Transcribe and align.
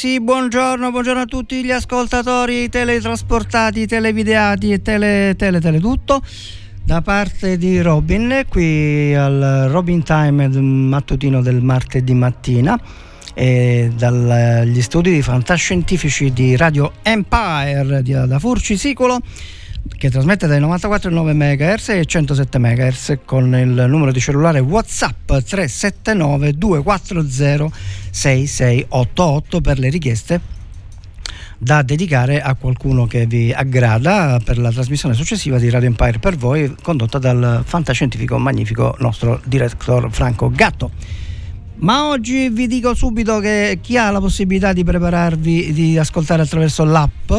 Sì, 0.00 0.18
buongiorno, 0.18 0.90
buongiorno 0.90 1.20
a 1.20 1.26
tutti 1.26 1.62
gli 1.62 1.70
ascoltatori 1.70 2.70
teletrasportati, 2.70 3.86
televideati 3.86 4.72
e 4.72 4.80
tele, 4.80 5.34
tele, 5.36 5.60
tele 5.60 5.78
tutto. 5.78 6.22
Da 6.82 7.02
parte 7.02 7.58
di 7.58 7.82
Robin, 7.82 8.46
qui 8.48 9.14
al 9.14 9.66
Robin 9.68 10.02
Time 10.02 10.48
mattutino 10.48 11.42
del 11.42 11.60
martedì 11.60 12.14
mattina 12.14 12.80
e 13.34 13.90
dagli 13.94 14.80
studi 14.80 15.12
di 15.12 15.20
fantascientifici 15.20 16.32
di 16.32 16.56
Radio 16.56 16.92
Empire 17.02 18.02
di, 18.02 18.12
da 18.12 18.38
Furci 18.38 18.78
Sicolo 18.78 19.20
che 19.88 20.10
trasmette 20.10 20.46
dai 20.46 20.60
94,9 20.60 21.34
MHz 21.34 21.88
e 21.90 22.04
107 22.04 22.58
MHz 22.58 23.18
con 23.24 23.54
il 23.54 23.86
numero 23.88 24.12
di 24.12 24.20
cellulare 24.20 24.60
WhatsApp 24.60 25.26
379 25.26 26.52
240 26.54 27.76
6688 28.10 29.60
per 29.60 29.78
le 29.78 29.88
richieste 29.88 30.40
da 31.62 31.82
dedicare 31.82 32.40
a 32.40 32.54
qualcuno 32.54 33.06
che 33.06 33.26
vi 33.26 33.52
aggrada 33.52 34.40
per 34.42 34.56
la 34.56 34.70
trasmissione 34.72 35.14
successiva 35.14 35.58
di 35.58 35.68
Radio 35.68 35.88
Empire 35.88 36.18
per 36.18 36.36
voi 36.36 36.74
condotta 36.80 37.18
dal 37.18 37.62
fantascientifico 37.66 38.38
magnifico 38.38 38.96
nostro 39.00 39.40
direttore 39.44 40.08
Franco 40.10 40.50
Gatto. 40.50 40.90
Ma 41.80 42.08
oggi 42.08 42.48
vi 42.48 42.66
dico 42.66 42.94
subito 42.94 43.40
che 43.40 43.78
chi 43.82 43.98
ha 43.98 44.10
la 44.10 44.20
possibilità 44.20 44.72
di 44.72 44.84
prepararvi, 44.84 45.72
di 45.72 45.98
ascoltare 45.98 46.42
attraverso 46.42 46.84
l'app, 46.84 47.32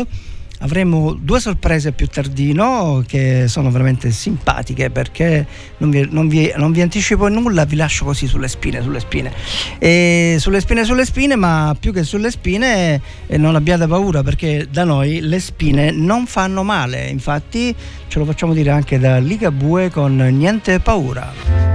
avremo 0.61 1.13
due 1.13 1.39
sorprese 1.39 1.91
più 1.91 2.07
tardino 2.07 3.03
che 3.05 3.45
sono 3.47 3.69
veramente 3.71 4.11
simpatiche 4.11 4.89
perché 4.89 5.45
non 5.77 5.89
vi, 5.89 6.07
non 6.09 6.27
vi, 6.27 6.51
non 6.55 6.71
vi 6.71 6.81
anticipo 6.81 7.27
nulla, 7.27 7.65
vi 7.65 7.75
lascio 7.75 8.05
così 8.05 8.27
sulle 8.27 8.47
spine, 8.47 8.81
sulle 8.81 8.99
spine. 8.99 9.31
E 9.79 10.37
sulle 10.39 10.59
spine, 10.59 10.83
sulle 10.83 11.05
spine, 11.05 11.35
ma 11.35 11.75
più 11.79 11.91
che 11.91 12.03
sulle 12.03 12.31
spine 12.31 13.01
eh, 13.27 13.37
non 13.37 13.55
abbiate 13.55 13.87
paura 13.87 14.23
perché 14.23 14.67
da 14.69 14.83
noi 14.83 15.19
le 15.21 15.39
spine 15.39 15.91
non 15.91 16.25
fanno 16.25 16.63
male, 16.63 17.07
infatti 17.07 17.75
ce 18.07 18.19
lo 18.19 18.25
facciamo 18.25 18.53
dire 18.53 18.71
anche 18.71 18.99
da 18.99 19.17
Ligabue 19.17 19.89
con 19.89 20.15
niente 20.15 20.79
paura. 20.79 21.70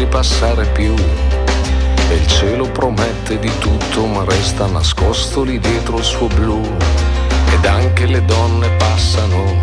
Ripassare 0.00 0.64
più. 0.72 0.94
E 2.08 2.14
il 2.14 2.26
cielo 2.26 2.68
promette 2.70 3.38
di 3.38 3.52
tutto, 3.58 4.06
ma 4.06 4.24
resta 4.24 4.66
nascosto 4.66 5.42
lì 5.42 5.58
dietro 5.58 5.98
il 5.98 6.04
suo 6.04 6.26
blu. 6.26 6.60
Ed 7.52 7.64
anche 7.66 8.06
le 8.06 8.24
donne 8.24 8.68
passano, 8.78 9.60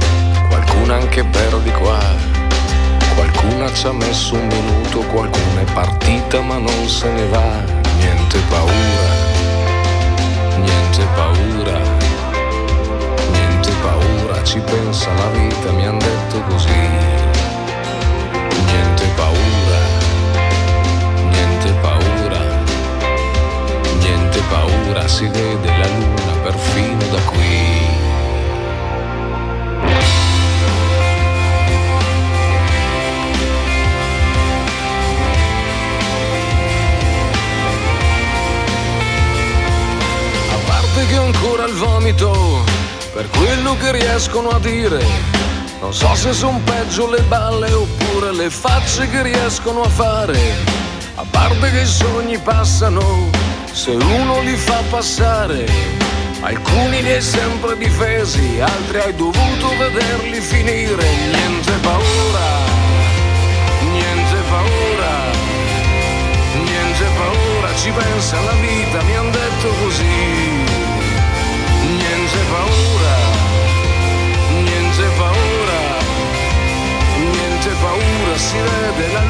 qualcuna 0.48 0.96
anche 0.96 1.24
per 1.24 1.56
di 1.64 1.72
qua. 1.72 2.00
Qualcuna 3.16 3.74
ci 3.74 3.88
ha 3.88 3.92
messo 3.92 4.36
un 4.36 4.48
minuto, 4.48 5.00
qualcuna 5.12 5.62
è 5.62 5.72
partita 5.74 6.40
ma 6.42 6.58
non 6.58 6.88
se 6.88 7.10
ne 7.10 7.26
va. 7.30 7.64
Niente 7.98 8.40
paura, 8.48 9.10
niente 10.58 11.08
paura, 11.16 11.80
niente 13.32 13.72
paura, 13.82 14.44
ci 14.44 14.60
pensa 14.60 15.12
la 15.14 15.30
vita, 15.30 15.72
mi 15.72 15.88
han 15.88 15.98
detto 15.98 16.42
così 16.48 17.37
si 25.08 25.26
vede 25.28 25.78
la 25.78 25.88
luna 25.88 26.32
perfino 26.44 27.06
da 27.06 27.22
qui. 27.22 27.86
A 40.50 40.58
parte 40.68 41.06
che 41.08 41.18
ho 41.18 41.24
ancora 41.24 41.66
il 41.66 41.74
vomito 41.74 42.64
per 43.14 43.30
quello 43.30 43.78
che 43.78 43.92
riescono 43.92 44.50
a 44.50 44.60
dire 44.60 45.46
non 45.80 45.94
so 45.94 46.14
se 46.16 46.34
son 46.34 46.62
peggio 46.64 47.10
le 47.10 47.22
balle 47.22 47.72
oppure 47.72 48.34
le 48.34 48.50
facce 48.50 49.08
che 49.10 49.22
riescono 49.22 49.84
a 49.84 49.90
fare. 49.90 50.38
A 51.16 51.26
parte 51.30 51.72
che 51.72 51.82
i 51.82 51.86
sogni 51.86 52.38
passano, 52.40 53.30
se 53.78 53.92
uno 53.92 54.42
li 54.42 54.56
fa 54.56 54.82
passare. 54.90 55.66
Alcuni 56.42 57.02
li 57.04 57.12
hai 57.14 57.22
sempre 57.22 57.78
difesi, 57.78 58.60
altri 58.60 58.98
hai 59.00 59.16
dovuto 59.16 59.68
vederli 59.78 60.40
finire. 60.42 61.06
Niente 61.34 61.74
paura, 61.86 62.48
niente 63.94 64.40
paura, 64.50 65.16
niente 66.70 67.06
paura, 67.20 67.70
ci 67.76 67.92
pensa 67.92 68.42
la 68.42 68.56
vita, 68.66 69.04
mi 69.04 69.16
han 69.16 69.30
detto 69.32 69.68
così. 69.84 70.18
Niente 72.02 72.42
paura, 72.50 73.16
niente 74.66 75.06
paura 75.18 75.48
niente 77.20 77.70
paura, 77.82 78.38
si 78.38 78.58
vede 78.58 79.14
la 79.14 79.24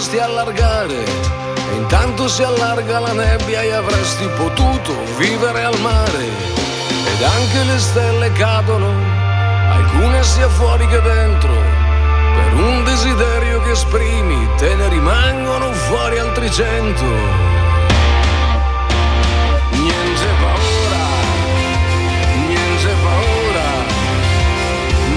li 0.00 0.06
vorresti 0.06 0.18
allargare. 0.18 1.04
E 1.72 1.76
intanto 1.76 2.26
si 2.28 2.42
allarga 2.42 3.00
la 3.00 3.12
nebbia 3.12 3.60
e 3.62 3.72
avresti 3.72 4.26
potuto 4.36 4.94
vivere 5.18 5.62
al 5.64 5.78
mare. 5.80 6.24
Ed 6.24 7.22
anche 7.22 7.64
le 7.64 7.78
stelle 7.78 8.32
cadono, 8.32 8.90
alcune 9.70 10.22
sia 10.22 10.48
fuori 10.48 10.86
che 10.86 11.00
dentro. 11.02 11.52
Per 11.52 12.54
un 12.54 12.84
desiderio 12.84 13.62
che 13.62 13.72
esprimi, 13.72 14.48
te 14.56 14.74
ne 14.74 14.88
rimangono 14.88 15.70
fuori 15.72 16.18
altri 16.18 16.50
cento. 16.50 17.04
Niente 19.72 20.28
paura, 20.40 21.04
niente 22.48 22.92
paura, 23.02 23.68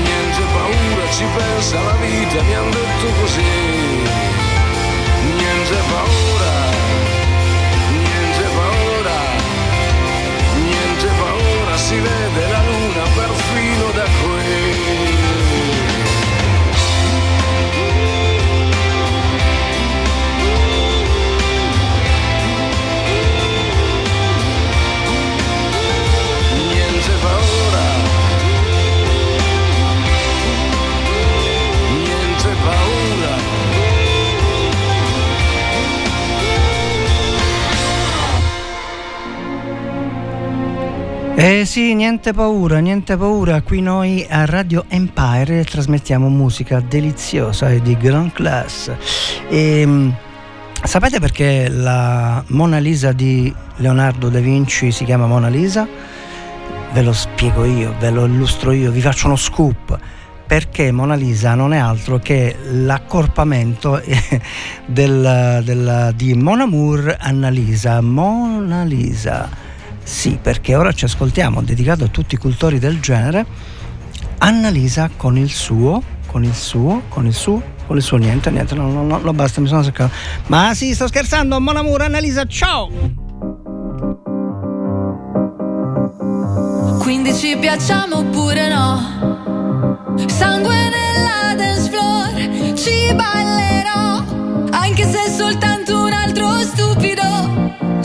niente 0.04 0.44
paura, 0.54 1.12
ci 1.12 1.26
pensa 1.38 1.82
la 1.82 1.94
vita, 2.02 2.42
mi 2.42 2.56
han 2.56 2.70
detto 2.70 3.08
così. 3.22 4.33
Niente 5.74 5.90
paura, 5.90 6.33
sì, 41.74 41.96
niente 41.96 42.34
paura, 42.34 42.78
niente 42.78 43.18
paura. 43.18 43.64
Qui 43.64 43.82
noi 43.82 44.24
a 44.30 44.46
Radio 44.46 44.86
Empire 44.90 45.64
trasmettiamo 45.64 46.30
musica 46.30 46.80
deliziosa 46.80 47.72
e 47.72 47.82
di 47.82 47.98
grand 47.98 48.32
class. 48.32 48.92
E, 49.50 49.80
ehm, 49.80 50.16
sapete 50.84 51.20
perché 51.20 51.70
la 51.70 52.44
Mona 52.50 52.78
Lisa 52.78 53.12
di 53.12 53.52
Leonardo 53.78 54.30
da 54.30 54.40
Vinci 54.40 54.92
si 54.92 55.04
chiama 55.04 55.26
Mona 55.26 55.48
Lisa? 55.48 55.88
Ve 56.92 57.02
lo 57.02 57.12
spiego 57.12 57.66
io, 57.66 57.96
ve 57.98 58.12
lo 58.12 58.26
illustro 58.26 58.72
io, 58.72 58.92
vi 58.92 59.02
faccio 59.02 59.26
uno 59.26 59.36
scoop 59.36 59.98
perché 60.46 60.92
Mona 60.92 61.16
Lisa 61.16 61.56
non 61.56 61.74
è 61.74 61.80
altro 61.80 62.20
che 62.20 62.56
l'accorpamento 62.70 64.00
del, 64.86 65.62
del, 65.64 66.14
di 66.16 66.36
Mon 66.36 66.62
Amour 66.62 67.16
Annalisa. 67.20 68.00
Mona 68.00 68.84
Lisa 68.84 69.63
sì, 70.04 70.38
perché 70.42 70.76
ora 70.76 70.92
ci 70.92 71.06
ascoltiamo, 71.06 71.62
dedicato 71.62 72.04
a 72.04 72.08
tutti 72.08 72.36
i 72.36 72.38
cultori 72.38 72.80
del 72.80 73.00
genere, 73.00 73.46
Annalisa 74.40 75.10
con 75.16 75.38
il 75.38 75.50
suo, 75.50 76.02
con 76.28 76.44
il 76.44 76.54
suo, 76.54 77.04
con 77.08 77.26
il 77.26 77.34
suo, 77.34 77.62
con 77.88 77.96
il 77.96 78.04
suo 78.04 78.18
niente, 78.18 78.50
niente, 78.52 78.76
no, 78.76 78.90
no, 78.92 79.18
no, 79.18 79.34
basta, 79.34 79.62
mi 79.62 79.68
sono 79.68 79.84
seccato. 79.84 80.14
Ma 80.48 80.74
sì, 80.74 80.94
sto 80.94 81.08
scherzando, 81.08 81.60
Mon 81.60 81.78
Amour, 81.78 82.02
Annalisa, 82.02 82.46
ciao! 82.46 82.90
Quindi 87.00 87.34
ci 87.34 87.58
piacciamo 87.58 88.18
oppure 88.18 88.70
no? 88.70 90.16
Sangue 90.28 90.76
nella 90.76 91.56
dance 91.56 91.90
floor, 91.90 92.74
ci 92.78 93.14
ballerò, 93.14 94.24
anche 94.72 95.06
se 95.06 95.30
soltanto 95.30 95.83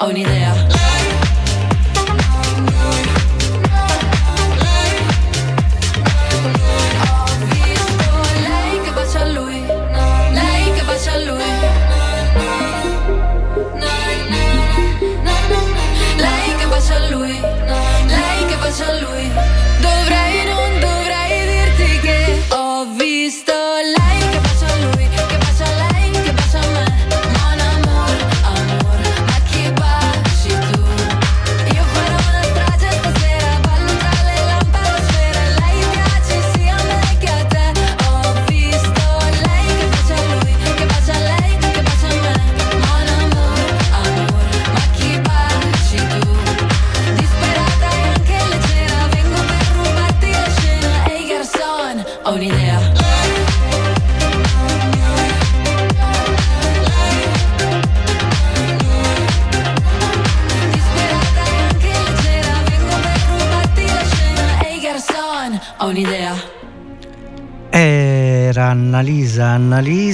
Garçon, 0.00 0.06
ho 0.06 0.39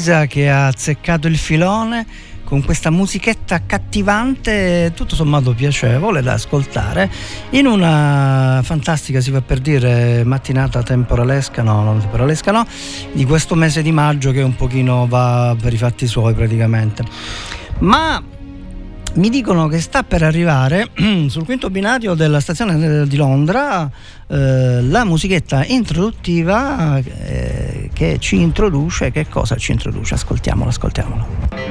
Annalisa 0.06 0.26
che 0.26 0.48
ha 0.48 0.68
azzeccato 0.68 1.26
il 1.26 1.36
filone 1.36 2.06
con 2.44 2.64
questa 2.64 2.90
musichetta 2.90 3.56
accattivante, 3.56 4.92
tutto 4.94 5.16
sommato 5.16 5.52
piacevole 5.52 6.22
da 6.22 6.34
ascoltare, 6.34 7.10
in 7.50 7.66
una 7.66 8.60
fantastica, 8.62 9.20
si 9.20 9.32
fa 9.32 9.40
per 9.40 9.58
dire, 9.58 10.22
mattinata 10.22 10.80
temporalesca, 10.84 11.62
no, 11.62 11.82
non 11.82 11.98
temporalesca 11.98 12.52
no, 12.52 12.64
di 13.12 13.24
questo 13.24 13.56
mese 13.56 13.82
di 13.82 13.90
maggio 13.90 14.30
che 14.30 14.42
un 14.42 14.54
pochino 14.54 15.08
va 15.08 15.56
per 15.60 15.72
i 15.72 15.76
fatti 15.76 16.06
suoi 16.06 16.34
praticamente. 16.34 17.02
Ma 17.80 18.22
mi 19.16 19.30
dicono 19.30 19.66
che 19.68 19.80
sta 19.80 20.02
per 20.02 20.22
arrivare 20.22 20.90
sul 21.28 21.44
quinto 21.44 21.70
binario 21.70 22.14
della 22.14 22.40
stazione 22.40 23.06
di 23.06 23.16
Londra 23.16 23.90
eh, 24.28 24.82
la 24.82 25.04
musichetta 25.04 25.64
introduttiva 25.64 26.98
eh, 26.98 27.90
che 27.92 28.18
ci 28.18 28.40
introduce. 28.40 29.10
Che 29.10 29.26
cosa 29.28 29.56
ci 29.56 29.72
introduce? 29.72 30.14
Ascoltiamolo, 30.14 30.70
ascoltiamolo. 30.70 31.65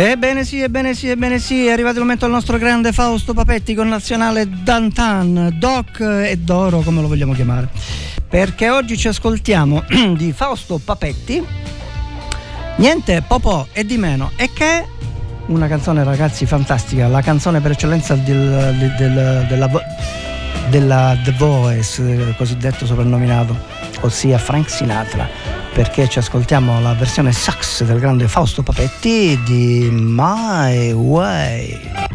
Ebbene 0.00 0.44
sì, 0.44 0.60
ebbene 0.62 0.94
sì, 0.94 1.08
ebbene 1.08 1.40
sì, 1.40 1.66
è 1.66 1.72
arrivato 1.72 1.96
il 1.96 2.02
momento 2.02 2.24
del 2.24 2.32
nostro 2.32 2.56
grande 2.56 2.92
Fausto 2.92 3.34
Papetti 3.34 3.74
con 3.74 3.88
nazionale 3.88 4.48
Dantan, 4.48 5.56
Doc 5.58 5.98
e 5.98 6.38
Doro, 6.38 6.82
come 6.82 7.00
lo 7.00 7.08
vogliamo 7.08 7.32
chiamare. 7.32 7.68
perché 8.28 8.70
oggi 8.70 8.96
ci 8.96 9.08
ascoltiamo 9.08 9.82
di 10.14 10.32
Fausto 10.32 10.78
Papetti, 10.78 11.44
niente 12.76 13.24
Popò 13.26 13.66
e 13.72 13.84
di 13.84 13.96
meno, 13.96 14.30
e 14.36 14.52
che 14.52 14.86
una 15.46 15.66
canzone 15.66 16.04
ragazzi 16.04 16.46
fantastica, 16.46 17.08
la 17.08 17.20
canzone 17.20 17.60
per 17.60 17.72
eccellenza 17.72 18.14
del, 18.14 18.76
del, 18.78 18.94
del, 18.96 19.46
della, 19.48 19.68
della 20.70 21.18
The 21.24 21.32
Voice, 21.32 22.34
cosiddetto 22.36 22.86
soprannominato, 22.86 23.56
ossia 24.02 24.38
Frank 24.38 24.70
Sinatra, 24.70 25.28
perché 25.78 26.08
ci 26.08 26.18
ascoltiamo 26.18 26.80
la 26.80 26.92
versione 26.94 27.30
sax 27.30 27.84
del 27.84 28.00
grande 28.00 28.26
Fausto 28.26 28.64
Papetti 28.64 29.40
di 29.44 29.88
My 29.92 30.90
Way. 30.90 32.07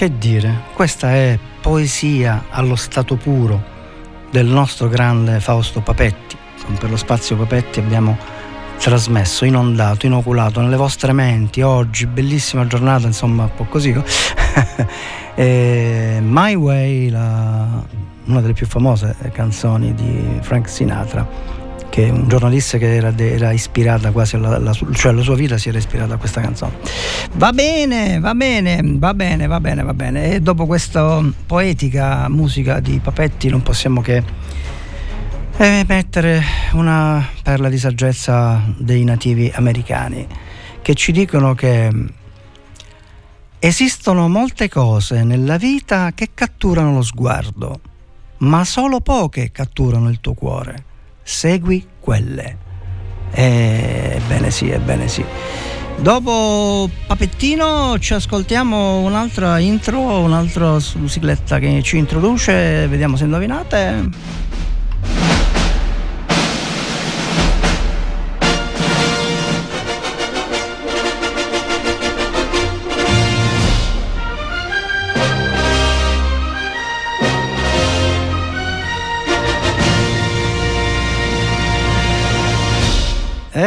Che 0.00 0.16
dire, 0.16 0.62
questa 0.72 1.12
è 1.12 1.38
poesia 1.60 2.46
allo 2.48 2.74
stato 2.74 3.16
puro 3.16 3.62
del 4.30 4.46
nostro 4.46 4.88
grande 4.88 5.40
Fausto 5.40 5.82
Papetti. 5.82 6.38
Per 6.78 6.88
lo 6.88 6.96
spazio 6.96 7.36
Papetti 7.36 7.80
abbiamo 7.80 8.16
trasmesso, 8.78 9.44
inondato, 9.44 10.06
inoculato 10.06 10.62
nelle 10.62 10.76
vostre 10.76 11.12
menti 11.12 11.60
oggi, 11.60 12.06
bellissima 12.06 12.66
giornata, 12.66 13.06
insomma, 13.06 13.42
un 13.42 13.54
po' 13.54 13.64
così. 13.64 13.92
My 15.36 16.54
Way, 16.54 17.10
la, 17.10 17.84
una 18.24 18.40
delle 18.40 18.54
più 18.54 18.64
famose 18.64 19.14
canzoni 19.32 19.92
di 19.92 20.38
Frank 20.40 20.66
Sinatra, 20.66 21.28
che 21.90 22.04
un 22.08 22.28
giornalista 22.28 22.78
che 22.78 22.94
era, 22.94 23.12
era 23.14 23.50
ispirata 23.50 24.12
quasi 24.12 24.36
alla, 24.36 24.54
alla, 24.54 24.72
cioè 24.72 25.12
la 25.12 25.22
sua 25.22 25.34
vita 25.34 25.58
si 25.58 25.68
era 25.68 25.76
ispirata 25.76 26.14
a 26.14 26.16
questa 26.16 26.40
canzone. 26.40 26.72
Va 27.34 27.52
bene, 27.52 28.18
va 28.20 28.34
bene, 28.34 28.80
va 28.82 29.12
bene, 29.12 29.46
va 29.46 29.60
bene, 29.60 29.82
va 29.82 29.92
bene. 29.92 30.32
E 30.32 30.40
dopo 30.40 30.64
questa 30.64 31.20
poetica 31.44 32.28
musica 32.28 32.80
di 32.80 32.98
Papetti 33.02 33.48
non 33.50 33.62
possiamo 33.62 34.00
che 34.00 34.22
eh, 35.56 35.84
mettere 35.86 36.42
una 36.72 37.28
perla 37.42 37.68
di 37.68 37.76
saggezza 37.76 38.62
dei 38.78 39.04
nativi 39.04 39.52
americani 39.54 40.26
che 40.80 40.94
ci 40.94 41.12
dicono 41.12 41.54
che 41.54 41.90
esistono 43.58 44.28
molte 44.28 44.70
cose 44.70 45.22
nella 45.24 45.58
vita 45.58 46.12
che 46.14 46.30
catturano 46.32 46.94
lo 46.94 47.02
sguardo, 47.02 47.80
ma 48.38 48.64
solo 48.64 49.00
poche 49.00 49.50
catturano 49.50 50.08
il 50.08 50.20
tuo 50.20 50.32
cuore 50.32 50.88
segui 51.30 51.86
quelle. 52.00 52.58
Ebbene 53.30 54.50
sì, 54.50 54.68
ebbene 54.68 55.06
sì. 55.06 55.24
Dopo 55.96 56.90
Papettino 57.06 57.98
ci 57.98 58.14
ascoltiamo 58.14 59.00
un'altra 59.00 59.58
intro, 59.58 60.00
un'altra 60.20 60.80
sigletta 60.80 61.58
che 61.58 61.82
ci 61.82 61.98
introduce, 61.98 62.88
vediamo 62.88 63.16
se 63.16 63.24
indovinate. 63.24 64.08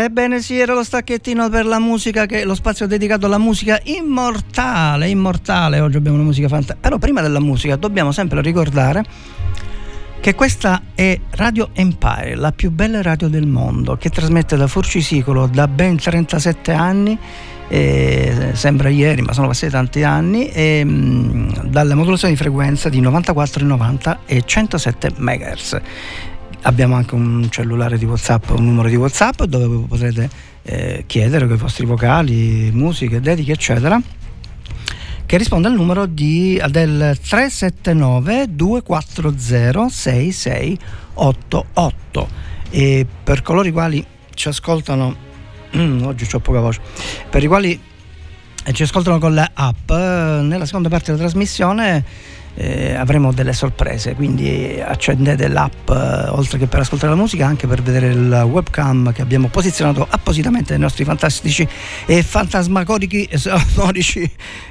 Ebbene 0.02 0.42
sì, 0.42 0.58
era 0.58 0.74
lo 0.74 0.84
stacchettino 0.84 1.50
per 1.50 1.68
la 1.68 1.78
musica, 1.78 2.26
che, 2.26 2.46
lo 2.46 2.56
spazio 2.56 2.88
dedicato 2.88 3.28
alla 3.28 3.38
musica 3.38 3.80
immortale, 3.84 5.08
immortale, 5.08 5.80
oggi 5.82 5.98
abbiamo 5.98 6.18
una 6.18 6.26
musica 6.26 6.48
fantastica. 6.48 6.80
Però 6.82 6.98
prima 6.98 7.22
della 7.22 7.40
musica 7.40 7.76
dobbiamo 7.76 8.12
sempre 8.12 8.42
ricordare 8.42 9.04
che 10.20 10.34
questa 10.34 10.82
è 10.96 11.20
Radio 11.32 11.70
Empire, 11.74 12.34
la 12.36 12.52
più 12.52 12.72
bella 12.72 13.04
radio 13.04 13.28
del 13.28 13.46
mondo, 13.46 13.96
che 13.96 14.10
trasmette 14.10 14.56
da 14.56 14.66
Forcisicolo 14.66 15.46
da 15.46 15.68
ben 15.68 15.98
37 15.98 16.72
anni, 16.72 17.16
eh, 17.68 18.52
sembra 18.54 18.90
ieri 18.90 19.22
ma 19.22 19.34
sono 19.34 19.48
passati 19.48 19.72
tanti 19.72 20.02
anni, 20.02 20.48
e, 20.48 20.84
mh, 20.84 21.68
dalle 21.68 21.94
modulazioni 21.94 22.34
di 22.34 22.40
frequenza 22.40 22.90
di 22.90 23.00
94, 23.00 23.64
90 23.64 24.20
e 24.26 24.42
107 24.44 25.12
MHz. 25.18 25.82
Abbiamo 26.64 26.96
anche 26.96 27.16
un 27.16 27.48
cellulare 27.50 27.98
di 27.98 28.04
WhatsApp, 28.06 28.50
un 28.52 28.66
numero 28.66 28.90
di 28.90 28.96
WhatsApp 28.96 29.44
dove 29.44 29.86
potrete 29.88 30.30
eh, 30.64 31.04
chiedere 31.06 31.46
con 31.46 31.56
i 31.56 31.60
vostri 31.60 31.86
vocali, 31.86 32.72
musiche, 32.74 33.20
dediche, 33.20 33.52
eccetera 33.52 34.02
che 35.26 35.38
risponde 35.40 35.68
al 35.68 35.74
numero 35.74 36.06
di, 36.06 36.62
del 36.70 37.18
379 37.20 38.54
240 38.54 39.90
6688 39.90 42.28
e 42.70 43.08
per 43.24 43.42
coloro 43.42 43.68
i 43.68 43.72
quali 43.72 44.06
ci 44.36 44.50
ascoltano 44.50 45.16
oggi 45.74 46.28
ho 46.32 46.40
poca 46.40 46.60
voce 46.60 46.82
per 47.32 47.44
i 47.44 47.48
quali 47.48 47.82
ci 48.74 48.84
ascoltano 48.84 49.18
con 49.18 49.34
l'app 49.34 49.90
nella 49.90 50.68
seconda 50.68 50.90
parte 50.90 51.12
della 51.12 51.24
trasmissione 51.24 52.06
eh, 52.56 52.94
avremo 52.94 53.32
delle 53.32 53.54
sorprese, 53.54 54.14
quindi 54.14 54.80
accendete 54.84 55.48
l'app 55.48 55.90
eh, 55.90 56.28
oltre 56.30 56.58
che 56.58 56.68
per 56.68 56.82
ascoltare 56.82 57.12
la 57.12 57.18
musica 57.18 57.48
anche 57.48 57.68
per 57.68 57.82
vedere 57.82 58.10
il 58.10 58.48
webcam 58.48 59.12
che 59.12 59.22
abbiamo 59.22 59.48
posizionato 59.48 60.06
appositamente 60.08 60.72
nei 60.74 60.82
nostri 60.82 61.04
fantastici 61.04 61.68
e 62.06 62.22
fantasmagorici 62.22 63.28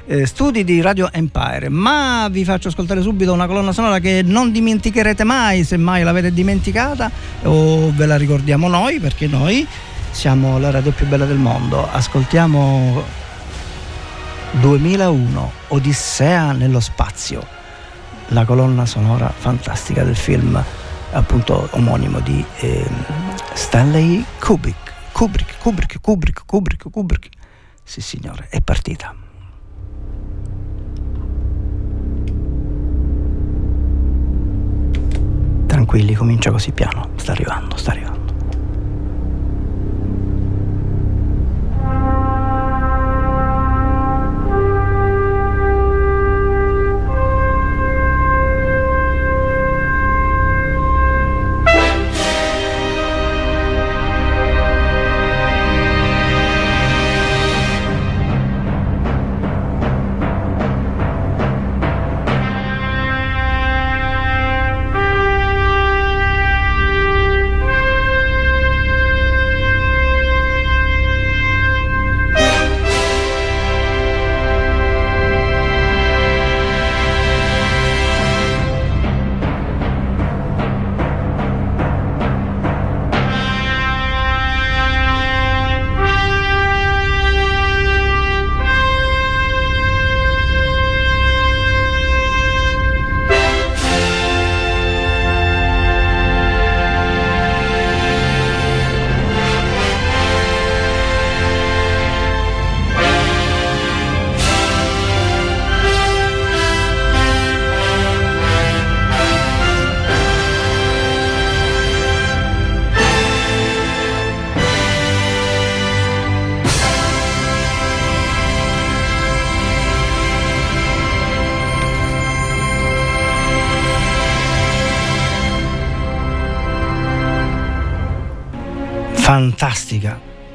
eh, 0.05 0.25
studi 0.25 0.63
di 0.63 0.81
Radio 0.81 1.11
Empire. 1.11 1.69
Ma 1.69 2.27
vi 2.31 2.45
faccio 2.45 2.69
ascoltare 2.69 3.01
subito 3.01 3.33
una 3.33 3.47
colonna 3.47 3.71
sonora 3.71 3.99
che 3.99 4.21
non 4.23 4.51
dimenticherete 4.51 5.23
mai, 5.23 5.63
se 5.63 5.77
mai 5.77 6.03
l'avete 6.03 6.31
dimenticata 6.33 7.11
o 7.43 7.91
ve 7.93 8.05
la 8.05 8.15
ricordiamo 8.15 8.67
noi, 8.67 8.99
perché 8.99 9.27
noi 9.27 9.67
siamo 10.11 10.57
la 10.59 10.71
radio 10.71 10.91
più 10.91 11.05
bella 11.07 11.25
del 11.25 11.37
mondo. 11.37 11.89
Ascoltiamo 11.91 13.21
2001 14.51 15.51
Odissea 15.69 16.51
nello 16.51 16.79
spazio 16.79 17.61
la 18.33 18.45
colonna 18.45 18.85
sonora 18.85 19.29
fantastica 19.29 20.03
del 20.03 20.15
film 20.15 20.61
appunto 21.11 21.67
omonimo 21.71 22.19
di 22.19 22.43
eh, 22.59 22.85
Stanley 23.53 24.25
Kubrick. 24.39 24.91
Kubrick, 25.11 25.59
Kubrick, 25.59 26.01
Kubrick, 26.01 26.43
Kubrick, 26.45 26.89
Kubrick. 26.89 27.29
Sì 27.83 28.01
signore, 28.01 28.47
è 28.49 28.59
partita. 28.61 29.15
Tranquilli, 35.67 36.13
comincia 36.13 36.49
così 36.51 36.71
piano, 36.71 37.09
sta 37.15 37.31
arrivando, 37.31 37.77
sta 37.77 37.91
arrivando. 37.91 38.22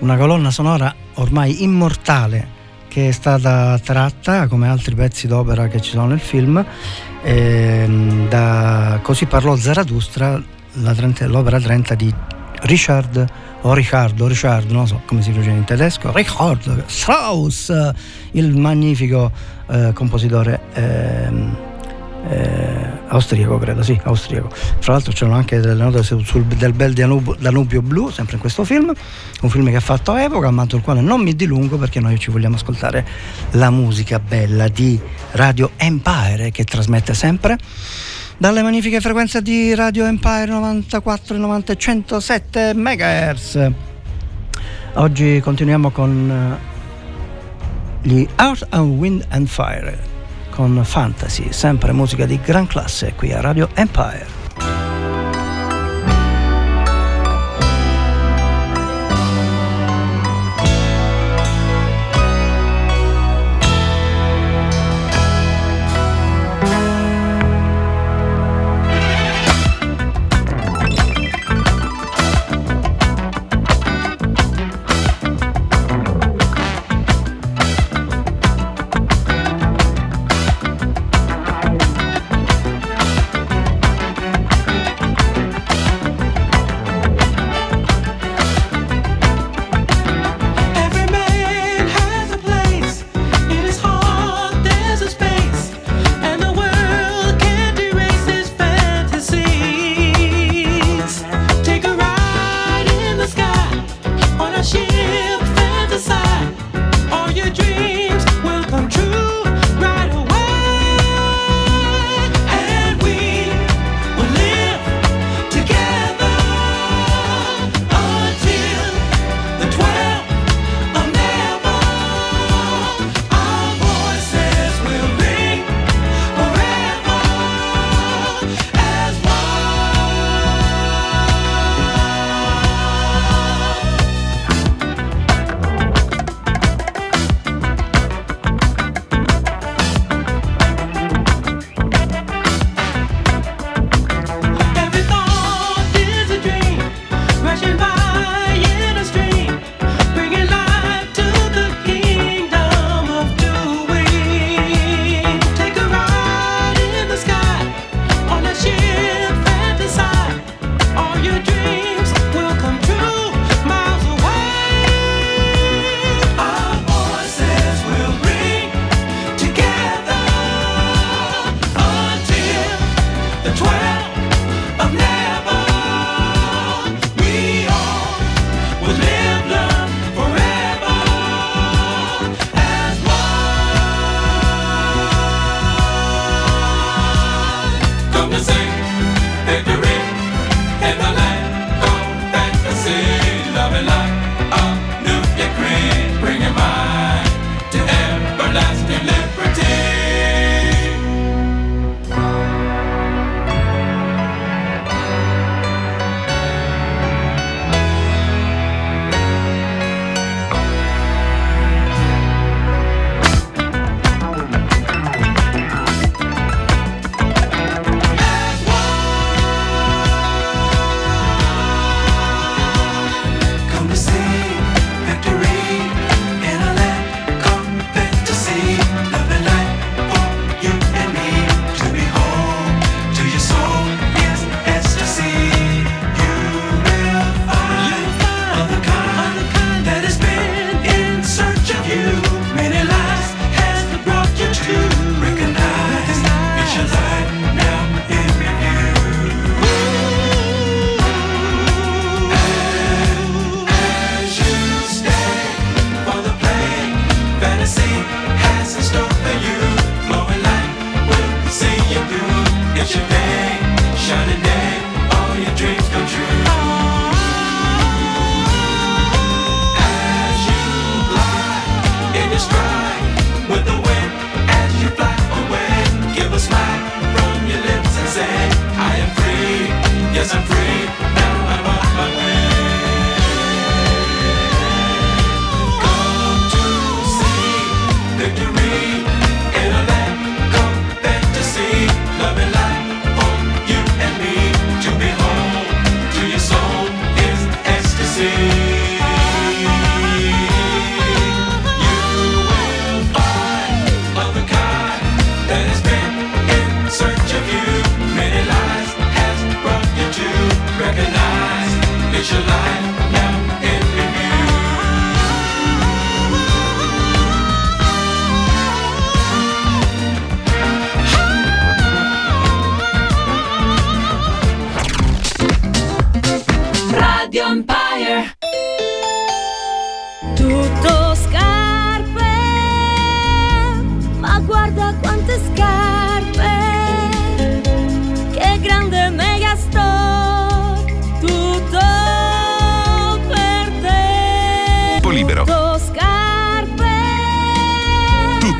Una 0.09 0.17
colonna 0.17 0.51
sonora 0.51 0.95
ormai 1.17 1.63
immortale 1.63 2.57
che 2.89 3.09
è 3.09 3.13
stata 3.13 3.79
tratta 3.79 4.47
come 4.47 4.67
altri 4.67 4.95
pezzi 4.95 5.27
d'opera 5.27 5.69
che 5.69 5.83
ci 5.83 5.91
sono 5.91 6.07
nel 6.07 6.19
film 6.19 6.65
ehm, 7.23 8.27
da 8.27 9.01
Così 9.03 9.27
parlò 9.27 9.55
Zarathustra, 9.55 10.43
la 10.73 10.95
30, 10.95 11.27
l'opera 11.27 11.61
30 11.61 11.95
di 11.95 12.15
Richard 12.63 13.27
o 13.61 13.75
Riccardo, 13.75 14.27
Richard, 14.27 14.71
non 14.71 14.87
so 14.87 15.03
come 15.05 15.21
si 15.21 15.29
pronuncia 15.29 15.55
in 15.55 15.65
tedesco, 15.65 16.11
Richard 16.11 16.85
Strauss, 16.87 17.93
il 18.31 18.57
magnifico 18.57 19.31
eh, 19.69 19.93
compositore 19.93 20.61
eh, 20.73 21.31
eh, 22.31 22.98
austriaco 23.09 23.59
credo, 23.59 23.83
sì, 23.83 23.99
austriaco. 24.05 24.51
Fra 24.51 24.93
l'altro 24.93 25.13
c'erano 25.13 25.37
anche 25.37 25.61
delle 25.61 25.83
note 25.83 26.03
sul, 26.03 26.25
sul, 26.25 26.45
del 26.45 26.73
bel 26.73 26.93
Danubio, 26.93 27.37
Danubio 27.39 27.83
Blu, 27.83 28.11
sempre 28.11 28.35
in 28.35 28.41
questo 28.41 28.65
film, 28.65 28.93
un 29.41 29.51
film 29.51 29.69
che 29.71 29.77
ha 29.77 29.81
fatto 29.81 30.17
epoca, 30.17 30.51
ma 30.51 30.67
sul 30.69 30.83
quale 30.83 31.01
non 31.01 31.21
mi 31.21 31.35
dilungo 31.35 31.77
perché 31.77 32.01
noi 32.01 32.19
ci 32.19 32.31
vogliamo 32.31 32.57
ascoltare 32.57 33.07
la 33.53 33.71
musica 33.71 34.19
bella 34.19 34.69
di 34.69 34.99
Radio 35.33 35.71
Empire 35.77 36.51
che 36.51 36.65
trasmette 36.65 37.15
sempre 37.15 37.59
dalle 38.37 38.63
magnifiche 38.63 39.01
frequenze 39.01 39.43
di 39.43 39.75
Radio 39.75 40.07
Empire 40.07 40.47
94, 40.47 41.37
90 41.37 41.77
107 41.77 42.75
MHz. 42.75 43.71
Oggi 44.95 45.41
continuiamo 45.41 45.91
con 45.91 46.31
eh, 46.31 48.09
gli 48.09 48.27
Out 48.37 48.67
of 48.71 48.87
Wind 48.87 49.27
and 49.29 49.47
Fire 49.47 50.08
con 50.59 50.83
Fantasy, 50.83 51.53
sempre 51.53 51.93
musica 51.93 52.27
di 52.27 52.41
gran 52.41 52.67
classe 52.67 53.15
qui 53.15 53.33
a 53.33 53.41
Radio 53.41 53.69
Empire. 53.75 54.38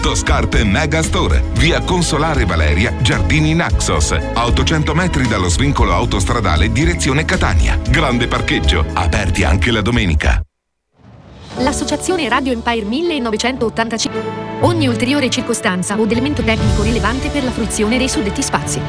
Tutto 0.09 0.21
scarpe 0.21 0.65
Mega 0.65 1.03
Store. 1.03 1.43
Via 1.59 1.83
Consolare 1.83 2.47
Valeria, 2.47 2.97
Giardini 3.03 3.53
Naxos. 3.53 4.13
A 4.13 4.47
800 4.47 4.95
metri 4.95 5.29
dallo 5.29 5.51
svincolo 5.51 5.93
autostradale 5.93 6.73
direzione 6.73 7.27
Catania. 7.27 7.79
Grande 7.91 8.27
parcheggio, 8.27 8.87
aperti 8.95 9.45
anche 9.45 9.71
la 9.71 9.83
domenica. 9.83 10.48
L'Associazione 11.61 12.29
Radio 12.29 12.53
Empire 12.53 12.85
1985. 12.85 14.47
Ogni 14.61 14.87
ulteriore 14.87 15.29
circostanza 15.29 15.99
o 15.99 16.07
elemento 16.09 16.43
tecnico 16.43 16.83
rilevante 16.83 17.31
per 17.31 17.43
la 17.43 17.51
fruizione 17.51 17.99
dei 17.99 18.09
suddetti 18.09 18.43
spazi. 18.43 18.81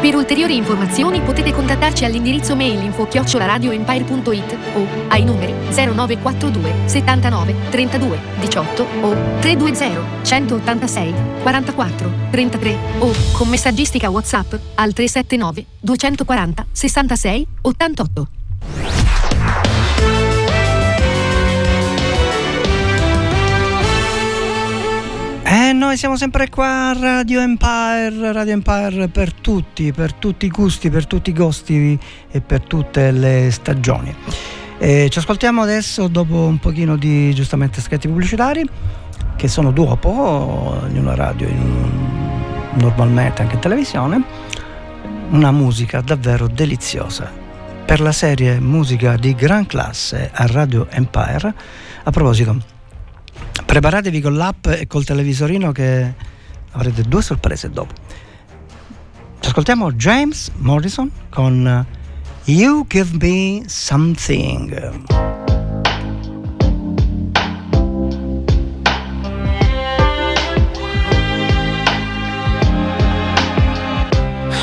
Per 0.00 0.14
ulteriori 0.14 0.56
informazioni 0.56 1.20
potete 1.20 1.52
contattarci 1.52 2.04
all'indirizzo 2.04 2.56
mail 2.56 2.82
info-radioempire.it 2.82 4.56
o 4.74 4.86
ai 5.08 5.24
numeri 5.24 5.52
0942 5.72 6.72
79 6.86 7.54
32 7.70 8.18
18 8.40 8.86
o 9.02 9.16
320 9.40 10.24
186 10.24 11.14
44 11.42 12.10
33 12.30 12.76
o 12.98 13.12
con 13.32 13.48
messaggistica 13.48 14.10
WhatsApp 14.10 14.52
al 14.74 14.92
379 14.92 15.64
240 15.80 16.66
66 16.72 17.46
88. 17.62 18.39
Noi 25.80 25.96
siamo 25.96 26.18
sempre 26.18 26.50
qua 26.50 26.90
a 26.90 26.92
Radio 26.92 27.40
Empire, 27.40 28.32
Radio 28.32 28.52
Empire 28.52 29.08
per 29.08 29.32
tutti, 29.32 29.92
per 29.92 30.12
tutti 30.12 30.44
i 30.44 30.50
gusti, 30.50 30.90
per 30.90 31.06
tutti 31.06 31.30
i 31.30 31.32
costi 31.32 31.98
e 32.30 32.40
per 32.42 32.60
tutte 32.60 33.10
le 33.10 33.48
stagioni. 33.50 34.14
E 34.76 35.08
ci 35.08 35.18
ascoltiamo 35.18 35.62
adesso 35.62 36.06
dopo 36.08 36.44
un 36.44 36.58
pochino 36.58 36.96
di 36.96 37.32
giustamente 37.32 37.80
scritti 37.80 38.08
pubblicitari 38.08 38.62
che 39.36 39.48
sono 39.48 39.72
dopo 39.72 40.82
in 40.90 40.98
una 40.98 41.14
radio, 41.14 41.48
in, 41.48 42.74
normalmente 42.74 43.40
anche 43.40 43.54
in 43.54 43.60
televisione, 43.60 44.22
una 45.30 45.50
musica 45.50 46.02
davvero 46.02 46.46
deliziosa. 46.46 47.32
Per 47.86 48.00
la 48.02 48.12
serie 48.12 48.60
musica 48.60 49.16
di 49.16 49.34
gran 49.34 49.64
classe 49.64 50.30
a 50.30 50.44
Radio 50.46 50.88
Empire, 50.90 51.54
a 52.04 52.10
proposito, 52.10 52.69
preparatevi 53.64 54.20
con 54.20 54.34
l'app 54.34 54.66
e 54.66 54.86
col 54.86 55.04
televisorino 55.04 55.72
che 55.72 56.12
avrete 56.72 57.02
due 57.02 57.22
sorprese 57.22 57.70
dopo. 57.70 57.94
Ci 59.40 59.48
ascoltiamo 59.48 59.92
James 59.92 60.50
Morrison 60.56 61.10
con 61.28 61.86
You 62.44 62.86
Give 62.88 63.16
Me 63.18 63.62
Something. 63.68 65.38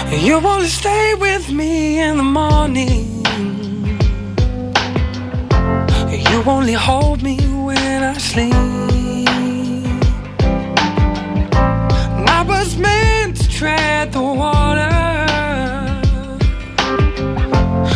You 0.10 0.42
only 0.46 0.68
stay 0.68 1.14
with 1.16 1.50
me 1.50 2.02
in 2.02 2.18
the 2.18 2.24
morning. 2.24 3.26
You 6.10 6.44
only 6.46 6.74
hold 6.74 7.22
me 7.22 7.38
I. 8.40 8.68
Was 12.48 12.78
meant 12.78 13.36
to 13.38 13.50
tread 13.50 14.14
the 14.14 14.22
water, 14.22 14.90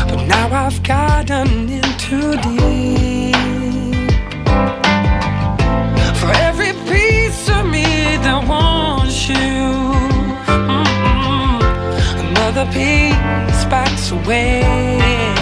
but 0.09 0.25
now 0.27 0.65
I've 0.65 0.83
gotten 0.83 1.69
in 1.69 1.83
too 1.97 2.31
deep. 2.41 3.35
For 6.19 6.31
every 6.47 6.73
piece 6.89 7.49
of 7.49 7.65
me 7.65 8.17
that 8.25 8.45
wants 8.47 9.29
you, 9.29 9.95
another 12.25 12.65
piece 12.73 13.65
backs 13.65 14.11
away. 14.11 15.40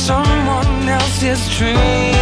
Someone 0.00 0.88
else's 0.88 1.46
dream. 1.58 2.19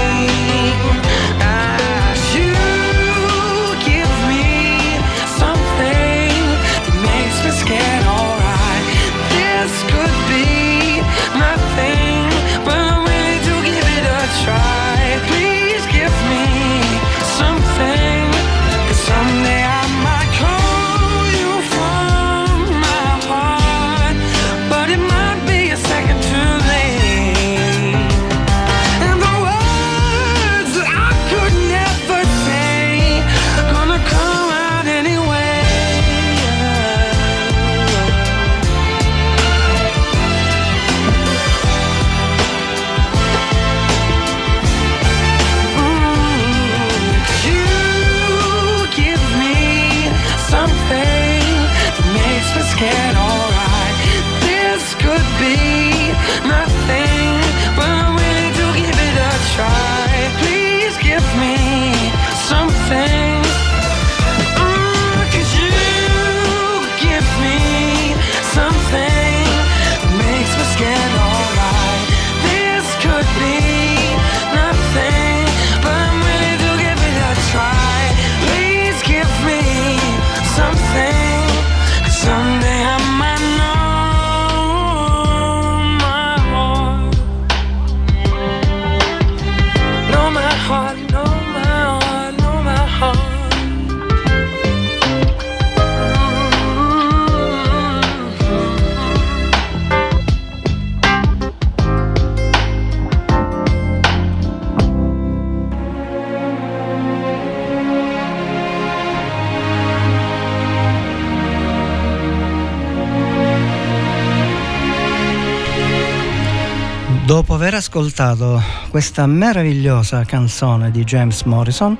Dopo 117.28 117.52
aver 117.52 117.74
ascoltato 117.74 118.58
questa 118.88 119.26
meravigliosa 119.26 120.24
canzone 120.24 120.90
di 120.90 121.04
James 121.04 121.42
Morrison, 121.42 121.94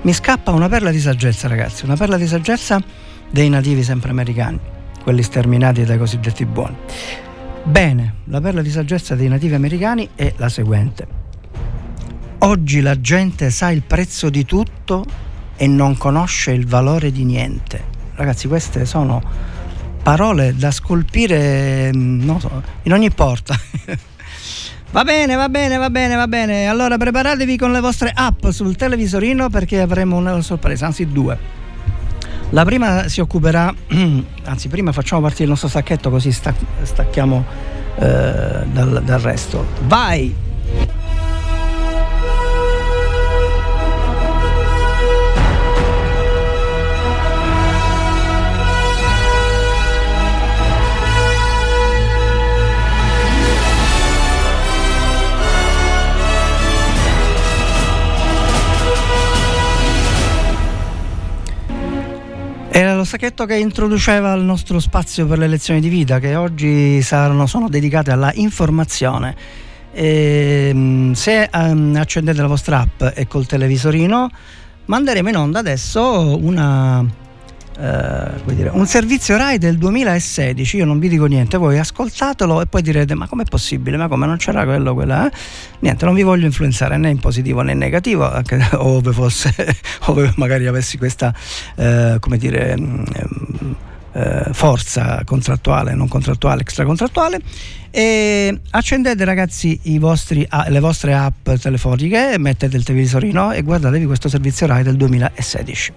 mi 0.00 0.12
scappa 0.14 0.52
una 0.52 0.70
perla 0.70 0.90
di 0.90 0.98
saggezza, 0.98 1.48
ragazzi, 1.48 1.84
una 1.84 1.96
perla 1.96 2.16
di 2.16 2.26
saggezza 2.26 2.82
dei 3.30 3.50
nativi 3.50 3.82
sempre 3.82 4.08
americani, 4.08 4.58
quelli 5.02 5.22
sterminati 5.22 5.84
dai 5.84 5.98
cosiddetti 5.98 6.46
buoni. 6.46 6.76
Bene, 7.62 8.14
la 8.24 8.40
perla 8.40 8.62
di 8.62 8.70
saggezza 8.70 9.14
dei 9.14 9.28
nativi 9.28 9.52
americani 9.52 10.08
è 10.14 10.32
la 10.38 10.48
seguente. 10.48 11.06
Oggi 12.38 12.80
la 12.80 12.98
gente 12.98 13.50
sa 13.50 13.70
il 13.70 13.82
prezzo 13.82 14.30
di 14.30 14.46
tutto 14.46 15.04
e 15.58 15.66
non 15.66 15.98
conosce 15.98 16.52
il 16.52 16.66
valore 16.66 17.12
di 17.12 17.24
niente. 17.24 17.84
Ragazzi, 18.14 18.48
queste 18.48 18.86
sono 18.86 19.22
parole 20.02 20.56
da 20.56 20.70
scolpire 20.70 21.94
mm, 21.94 22.36
so, 22.38 22.62
in 22.84 22.94
ogni 22.94 23.10
porta. 23.10 23.54
Va 24.92 25.04
bene, 25.04 25.36
va 25.36 25.48
bene, 25.48 25.76
va 25.76 25.88
bene, 25.88 26.16
va 26.16 26.26
bene. 26.26 26.66
Allora 26.66 26.98
preparatevi 26.98 27.56
con 27.56 27.70
le 27.70 27.78
vostre 27.78 28.10
app 28.12 28.48
sul 28.48 28.74
televisorino 28.74 29.48
perché 29.48 29.80
avremo 29.80 30.16
una 30.16 30.40
sorpresa, 30.40 30.86
anzi 30.86 31.06
due. 31.06 31.38
La 32.50 32.64
prima 32.64 33.06
si 33.06 33.20
occuperà, 33.20 33.72
anzi 34.44 34.68
prima 34.68 34.90
facciamo 34.90 35.22
partire 35.22 35.44
il 35.44 35.50
nostro 35.50 35.68
stacchetto 35.68 36.10
così 36.10 36.32
stacchiamo 36.32 37.44
eh, 37.98 38.64
dal, 38.72 39.02
dal 39.04 39.20
resto. 39.20 39.64
Vai! 39.82 40.49
Lo 63.00 63.04
sacchetto 63.06 63.46
che 63.46 63.56
introduceva 63.56 64.34
il 64.34 64.42
nostro 64.42 64.78
spazio 64.78 65.26
per 65.26 65.38
le 65.38 65.48
lezioni 65.48 65.80
di 65.80 65.88
vita 65.88 66.18
che 66.18 66.34
oggi 66.34 67.00
saranno, 67.00 67.46
sono 67.46 67.68
dedicate 67.68 68.10
alla 68.10 68.30
informazione. 68.34 69.34
E, 69.92 70.68
ehm, 70.68 71.12
se 71.14 71.48
um, 71.52 71.96
accendete 71.96 72.40
la 72.40 72.46
vostra 72.46 72.80
app 72.80 73.16
e 73.16 73.26
col 73.26 73.46
televisorino 73.46 74.30
manderemo 74.84 75.28
in 75.30 75.36
onda 75.36 75.58
adesso 75.60 76.38
una 76.38 77.04
eh, 77.80 78.54
dire, 78.54 78.68
un 78.72 78.86
servizio 78.86 79.38
RAI 79.38 79.56
del 79.56 79.78
2016, 79.78 80.76
io 80.76 80.84
non 80.84 80.98
vi 80.98 81.08
dico 81.08 81.24
niente, 81.24 81.56
voi 81.56 81.78
ascoltatelo 81.78 82.60
e 82.60 82.66
poi 82.66 82.82
direte 82.82 83.14
ma 83.14 83.26
com'è 83.26 83.44
possibile, 83.44 83.96
ma 83.96 84.06
come? 84.06 84.26
Non 84.26 84.36
c'era 84.36 84.64
quello, 84.64 84.92
quella, 84.92 85.26
eh? 85.26 85.32
Niente, 85.78 86.04
non 86.04 86.14
vi 86.14 86.22
voglio 86.22 86.44
influenzare 86.44 86.98
né 86.98 87.08
in 87.08 87.18
positivo 87.18 87.62
né 87.62 87.72
in 87.72 87.78
negativo, 87.78 88.30
anche 88.30 88.60
ove 88.76 89.12
fosse, 89.12 89.54
ove 90.06 90.30
magari 90.36 90.66
avessi 90.66 90.98
questa, 90.98 91.34
eh, 91.76 92.16
come 92.20 92.36
dire... 92.36 92.76
Mm, 92.78 93.04
eh, 94.12 94.48
forza 94.50 95.22
contrattuale, 95.24 95.94
non 95.94 96.08
contrattuale, 96.08 96.62
extracontrattuale. 96.62 97.38
E 97.92 98.60
accendete 98.70 99.24
ragazzi 99.24 99.80
vostri, 100.00 100.44
le 100.66 100.80
vostre 100.80 101.14
app 101.14 101.48
telefoniche, 101.48 102.34
mettete 102.36 102.76
il 102.76 102.82
televisorino 102.82 103.52
e 103.52 103.62
guardatevi 103.62 104.06
questo 104.06 104.28
servizio 104.28 104.66
RAI 104.66 104.82
del 104.82 104.96
2016 104.96 105.92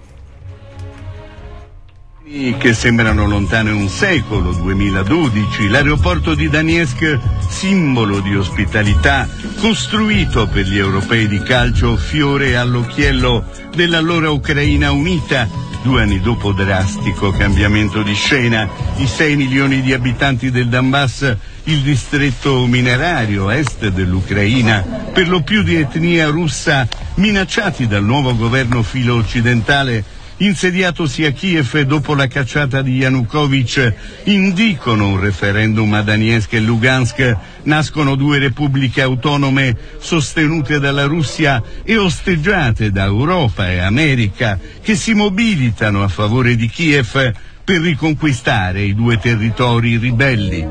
che 2.58 2.74
sembrano 2.74 3.28
lontane 3.28 3.69
un 3.69 3.88
secolo, 3.88 4.54
2012, 4.54 5.67
l'aeroporto 5.67 6.34
di 6.34 6.50
Daniesk, 6.50 7.19
simbolo 7.48 8.22
di 8.22 8.36
ospitalità, 8.36 9.30
costruito 9.60 10.48
per 10.48 10.65
gli 10.65 10.80
europei 10.80 11.28
di 11.28 11.39
calcio, 11.43 11.96
fiore 11.96 12.58
all'occhiello 12.58 13.46
dell'allora 13.76 14.32
Ucraina 14.32 14.91
unita, 14.91 15.48
due 15.84 16.02
anni 16.02 16.22
dopo 16.22 16.54
drastico 16.54 17.30
cambiamento 17.30 18.02
di 18.02 18.15
scena, 18.15 18.67
i 18.98 19.06
6 19.06 19.36
milioni 19.36 19.82
di 19.82 19.93
abitanti 19.93 20.50
del 20.50 20.69
Donbass, 20.69 21.36
il 21.65 21.82
distretto 21.82 22.65
minerario 22.65 23.52
est 23.52 23.89
dell'Ucraina, 23.89 24.82
per 25.13 25.30
lo 25.30 25.43
più 25.43 25.62
di 25.62 25.76
etnia 25.76 26.30
russa, 26.30 26.88
minacciati 27.15 27.86
dal 27.86 28.04
nuovo 28.04 28.36
governo 28.36 28.82
filo 28.82 29.17
occidentale, 29.17 30.04
insediatosi 30.38 31.26
a 31.26 31.32
Kiev 31.32 31.82
dopo 31.82 32.15
la 32.15 32.28
cacciata 32.28 32.82
di 32.82 32.98
Yanukovych, 32.98 33.93
indicono 34.26 35.10
un 35.10 35.19
referendum 35.19 35.93
a 35.93 36.02
Donetsk 36.02 36.54
e 36.54 36.60
Lugansk, 36.60 37.38
nascono 37.63 38.15
due 38.15 38.39
repubbliche 38.39 39.02
autonome 39.02 39.76
sostenute 40.00 40.80
dalla 40.80 41.06
Russia 41.06 41.62
e 41.84 41.98
osteggiate 41.98 42.91
da 42.91 43.06
Europa 43.06 43.69
e 43.69 43.80
America, 43.80 44.60
che 44.82 44.96
si 44.96 45.13
mobilitano 45.13 46.04
a 46.04 46.08
favore 46.08 46.56
di 46.56 46.67
Kiev 46.67 47.32
per 47.63 47.80
riconquistare 47.80 48.82
i 48.82 48.93
due 48.93 49.17
territori 49.17 49.98
ribelli. 49.98 50.67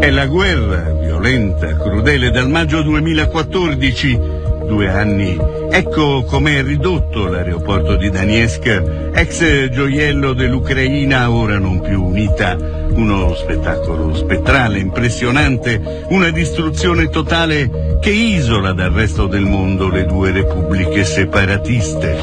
È 0.00 0.10
la 0.10 0.26
guerra 0.26 0.92
violenta, 1.00 1.76
crudele 1.76 2.30
dal 2.30 2.48
maggio 2.48 2.82
2014 2.82 4.41
due 4.66 4.88
anni. 4.88 5.36
Ecco 5.70 6.22
com'è 6.24 6.62
ridotto 6.62 7.26
l'aeroporto 7.26 7.96
di 7.96 8.10
Daniesk, 8.10 9.10
ex 9.14 9.68
gioiello 9.70 10.32
dell'Ucraina 10.32 11.30
ora 11.30 11.58
non 11.58 11.80
più 11.80 12.04
unita. 12.04 12.56
Uno 12.92 13.34
spettacolo 13.34 14.14
spettrale, 14.14 14.78
impressionante, 14.78 16.04
una 16.08 16.30
distruzione 16.30 17.08
totale 17.08 17.98
che 18.00 18.10
isola 18.10 18.72
dal 18.72 18.92
resto 18.92 19.26
del 19.26 19.44
mondo 19.44 19.88
le 19.88 20.04
due 20.04 20.30
repubbliche 20.30 21.04
separatiste. 21.04 22.16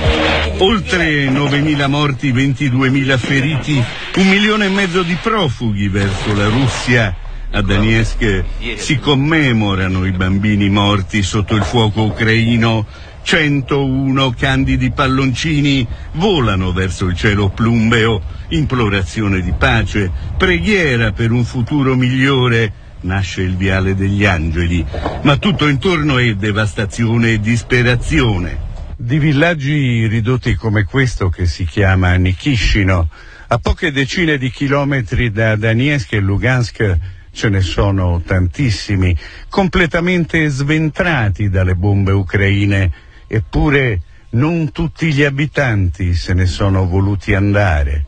Oltre 0.60 1.26
9.000 1.26 1.88
morti, 1.88 2.32
22.000 2.34 3.18
feriti, 3.18 3.84
un 4.18 4.28
milione 4.28 4.66
e 4.66 4.70
mezzo 4.70 5.02
di 5.02 5.18
profughi 5.22 5.88
verso 5.88 6.36
la 6.36 6.48
Russia 6.48 7.28
a 7.52 7.62
Donetsk 7.62 8.44
si 8.76 8.98
commemorano 9.00 10.06
i 10.06 10.12
bambini 10.12 10.70
morti 10.70 11.24
sotto 11.24 11.56
il 11.56 11.64
fuoco 11.64 12.04
ucraino. 12.04 12.86
101 13.22 14.34
candidi 14.38 14.92
palloncini 14.92 15.86
volano 16.14 16.72
verso 16.72 17.06
il 17.06 17.16
cielo 17.16 17.50
plumbeo, 17.50 18.22
implorazione 18.50 19.42
di 19.42 19.54
pace, 19.56 20.12
preghiera 20.38 21.12
per 21.12 21.32
un 21.32 21.44
futuro 21.44 21.96
migliore. 21.96 22.72
Nasce 23.02 23.42
il 23.42 23.56
viale 23.56 23.96
degli 23.96 24.26
angeli, 24.26 24.86
ma 25.22 25.38
tutto 25.38 25.68
intorno 25.68 26.18
è 26.18 26.34
devastazione 26.34 27.34
e 27.34 27.40
disperazione. 27.40 28.68
Di 28.98 29.20
villaggi 29.20 30.06
ridotti 30.08 30.56
come 30.56 30.84
questo 30.84 31.30
che 31.30 31.46
si 31.46 31.66
chiama 31.66 32.14
Nikishino, 32.16 33.10
a 33.48 33.58
poche 33.58 33.92
decine 33.92 34.38
di 34.38 34.50
chilometri 34.50 35.32
da 35.32 35.56
Donetsk 35.56 36.14
e 36.14 36.20
Lugansk, 36.20 36.98
ce 37.33 37.49
ne 37.49 37.61
sono 37.61 38.21
tantissimi, 38.25 39.17
completamente 39.49 40.49
sventrati 40.49 41.49
dalle 41.49 41.75
bombe 41.75 42.13
ucraine, 42.13 42.93
eppure 43.27 44.01
non 44.31 44.71
tutti 44.73 45.13
gli 45.13 45.25
abitanti 45.25 46.15
se 46.15 46.33
ne 46.35 46.47
sono 46.47 46.87
voluti 46.87 47.35
andare. 47.35 48.07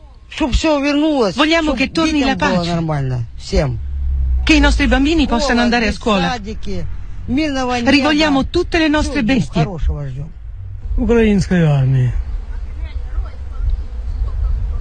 Vogliamo 1.35 1.73
che 1.73 1.91
torni 1.91 2.21
la 2.23 2.35
pace. 2.35 2.83
Che 4.43 4.53
i 4.53 4.59
nostri 4.59 4.87
bambini 4.87 5.27
possano 5.27 5.61
andare 5.61 5.87
a 5.87 5.91
scuola. 5.91 6.37
Rivogliamo 7.25 8.47
tutte 8.47 8.77
le 8.77 8.87
nostre 8.87 9.23
bestie. 9.23 9.67
Украинской 10.97 11.61
армии. 11.63 12.11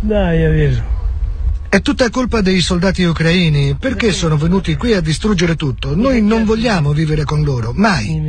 Да, 0.02 0.32
я 0.32 0.48
вижу. 0.48 0.82
È 1.74 1.82
tutta 1.82 2.09
colpa 2.09 2.41
dei 2.41 2.59
soldati 2.59 3.03
ucraini, 3.03 3.78
perché 3.80 4.11
sono 4.11 4.36
venuti 4.36 4.76
qui 4.76 4.91
a 4.91 4.99
distruggere 4.99 5.55
tutto. 5.55 5.95
Noi 5.95 6.22
non 6.22 6.43
vogliamo 6.43 6.91
vivere 6.91 7.24
con 7.24 7.43
loro, 7.43 7.72
mai. 7.74 8.22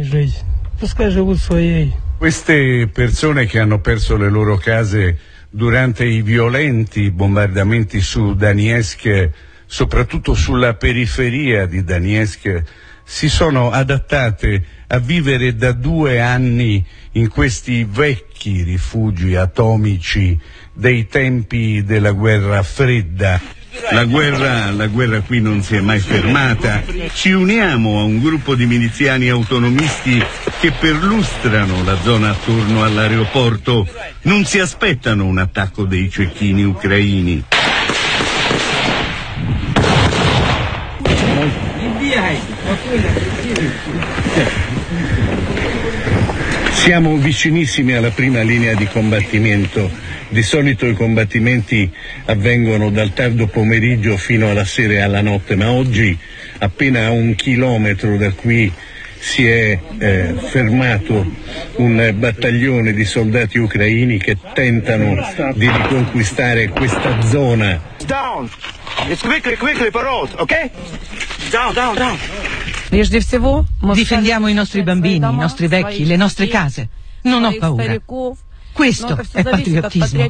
Queste 2.19 2.89
persone 2.93 3.47
che 3.47 3.59
hanno 3.59 3.81
perso 3.81 4.17
le 4.17 4.31
loro 4.31 4.57
case 4.59 5.19
durante 5.51 6.05
i 6.05 6.23
violenti 6.23 7.11
bombardamenti 7.11 8.01
su 8.01 8.37
Donetsk, 8.37 9.31
soprattutto 9.67 10.35
sulla 10.35 10.75
periferia 10.75 11.67
di 11.67 11.83
Donetsk, 11.83 12.63
si 13.03 13.29
sono 13.29 13.73
adattate 13.73 14.65
a 14.87 14.99
vivere 14.99 15.57
da 15.57 15.73
due 15.73 16.21
anni 16.21 16.87
in 17.13 17.29
questi 17.29 17.83
vecchi 17.83 18.63
rifugi 18.63 19.35
atomici 19.35 20.39
dei 20.73 21.07
tempi 21.07 21.85
della 21.85 22.13
guerra 22.13 22.63
fredda. 22.63 23.41
La 23.91 24.05
guerra, 24.05 24.71
la 24.71 24.87
guerra 24.87 25.21
qui 25.21 25.41
non 25.41 25.63
si 25.63 25.77
è 25.77 25.81
mai 25.81 25.99
fermata. 25.99 26.83
Ci 27.15 27.33
uniamo 27.33 28.01
a 28.01 28.03
un 28.03 28.21
gruppo 28.21 28.55
di 28.55 28.67
miliziani 28.67 29.29
autonomisti 29.29 30.23
che 30.61 30.73
perlustrano 30.73 31.83
la 31.83 31.97
zona 32.03 32.31
attorno 32.31 32.85
all'aeroporto. 32.85 33.87
Non 34.23 34.45
si 34.45 34.59
aspettano 34.59 35.25
un 35.25 35.39
attacco 35.39 35.85
dei 35.85 36.11
cecchini 36.11 36.65
ucraini. 36.65 37.45
Siamo 46.83 47.17
vicinissimi 47.17 47.93
alla 47.93 48.11
prima 48.11 48.43
linea 48.43 48.75
di 48.75 48.89
combattimento. 48.89 49.89
Di 50.29 50.43
solito 50.43 50.85
i 50.85 50.95
combattimenti 50.95 51.89
avvengono 52.25 52.91
dal 52.91 53.13
tardo 53.13 53.47
pomeriggio 53.47 54.17
fino 54.17 54.51
alla 54.51 54.65
sera 54.65 54.95
e 54.95 55.01
alla 55.01 55.21
notte, 55.21 55.55
ma 55.55 55.71
oggi 55.71 56.19
appena 56.59 57.07
a 57.07 57.11
un 57.13 57.37
chilometro 57.37 58.17
da 58.17 58.33
qui 58.33 58.71
si 59.17 59.47
è 59.47 59.79
eh, 59.99 60.35
fermato 60.39 61.25
un 61.77 62.15
battaglione 62.17 62.93
di 62.93 63.05
soldati 63.05 63.59
ucraini 63.59 64.19
che 64.19 64.37
tentano 64.53 65.25
di 65.55 65.71
riconquistare 65.71 66.71
questa 66.71 67.23
zona. 67.23 67.81
Down. 68.05 68.51
It's 69.07 69.23
quickly, 69.23 69.55
quickly, 69.55 69.93
parole, 69.93 70.31
ok? 70.35 70.71
Down, 71.49 71.75
down, 71.75 71.95
down. 71.95 72.19
Difendiamo 73.95 74.49
i 74.49 74.53
nostri 74.53 74.83
bambini, 74.83 75.27
i 75.27 75.37
nostri 75.37 75.67
vecchi, 75.67 76.05
le 76.05 76.17
nostre 76.17 76.47
case. 76.47 76.89
Non 77.23 77.45
ho 77.45 77.55
paura. 77.59 77.99
Questo 78.73 79.19
è 79.33 79.43
patriottismo. 79.43 80.29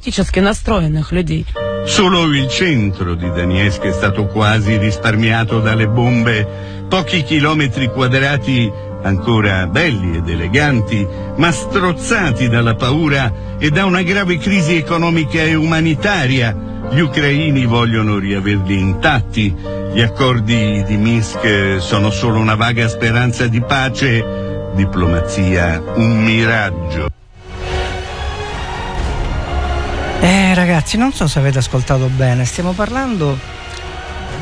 Solo 1.85 2.33
il 2.33 2.49
centro 2.49 3.15
di 3.15 3.29
Donetsk 3.29 3.83
è 3.83 3.93
stato 3.93 4.27
quasi 4.27 4.77
risparmiato 4.77 5.59
dalle 5.61 5.89
bombe, 5.89 6.87
pochi 6.89 7.25
chilometri 7.25 7.89
quadrati 7.89 8.71
ancora 9.03 9.67
belli 9.67 10.17
ed 10.17 10.29
eleganti, 10.29 11.07
ma 11.37 11.51
strozzati 11.51 12.49
dalla 12.49 12.75
paura 12.75 13.33
e 13.59 13.71
da 13.71 13.85
una 13.85 14.03
grave 14.03 14.39
crisi 14.39 14.77
economica 14.77 15.43
e 15.43 15.55
umanitaria. 15.55 16.71
Gli 16.91 17.01
ucraini 17.01 17.65
vogliono 17.65 18.19
riaverli 18.19 18.79
intatti, 18.79 19.55
gli 19.93 20.01
accordi 20.01 20.83
di 20.85 20.97
Minsk 20.97 21.77
sono 21.79 22.11
solo 22.11 22.39
una 22.39 22.55
vaga 22.55 22.89
speranza 22.89 23.47
di 23.47 23.61
pace, 23.61 24.71
diplomazia 24.75 25.83
un 25.95 26.23
miraggio. 26.23 27.09
Eh 30.21 30.55
ragazzi, 30.55 30.97
non 30.97 31.13
so 31.13 31.27
se 31.27 31.39
avete 31.39 31.59
ascoltato 31.59 32.09
bene, 32.09 32.45
stiamo 32.45 32.73
parlando 32.73 33.37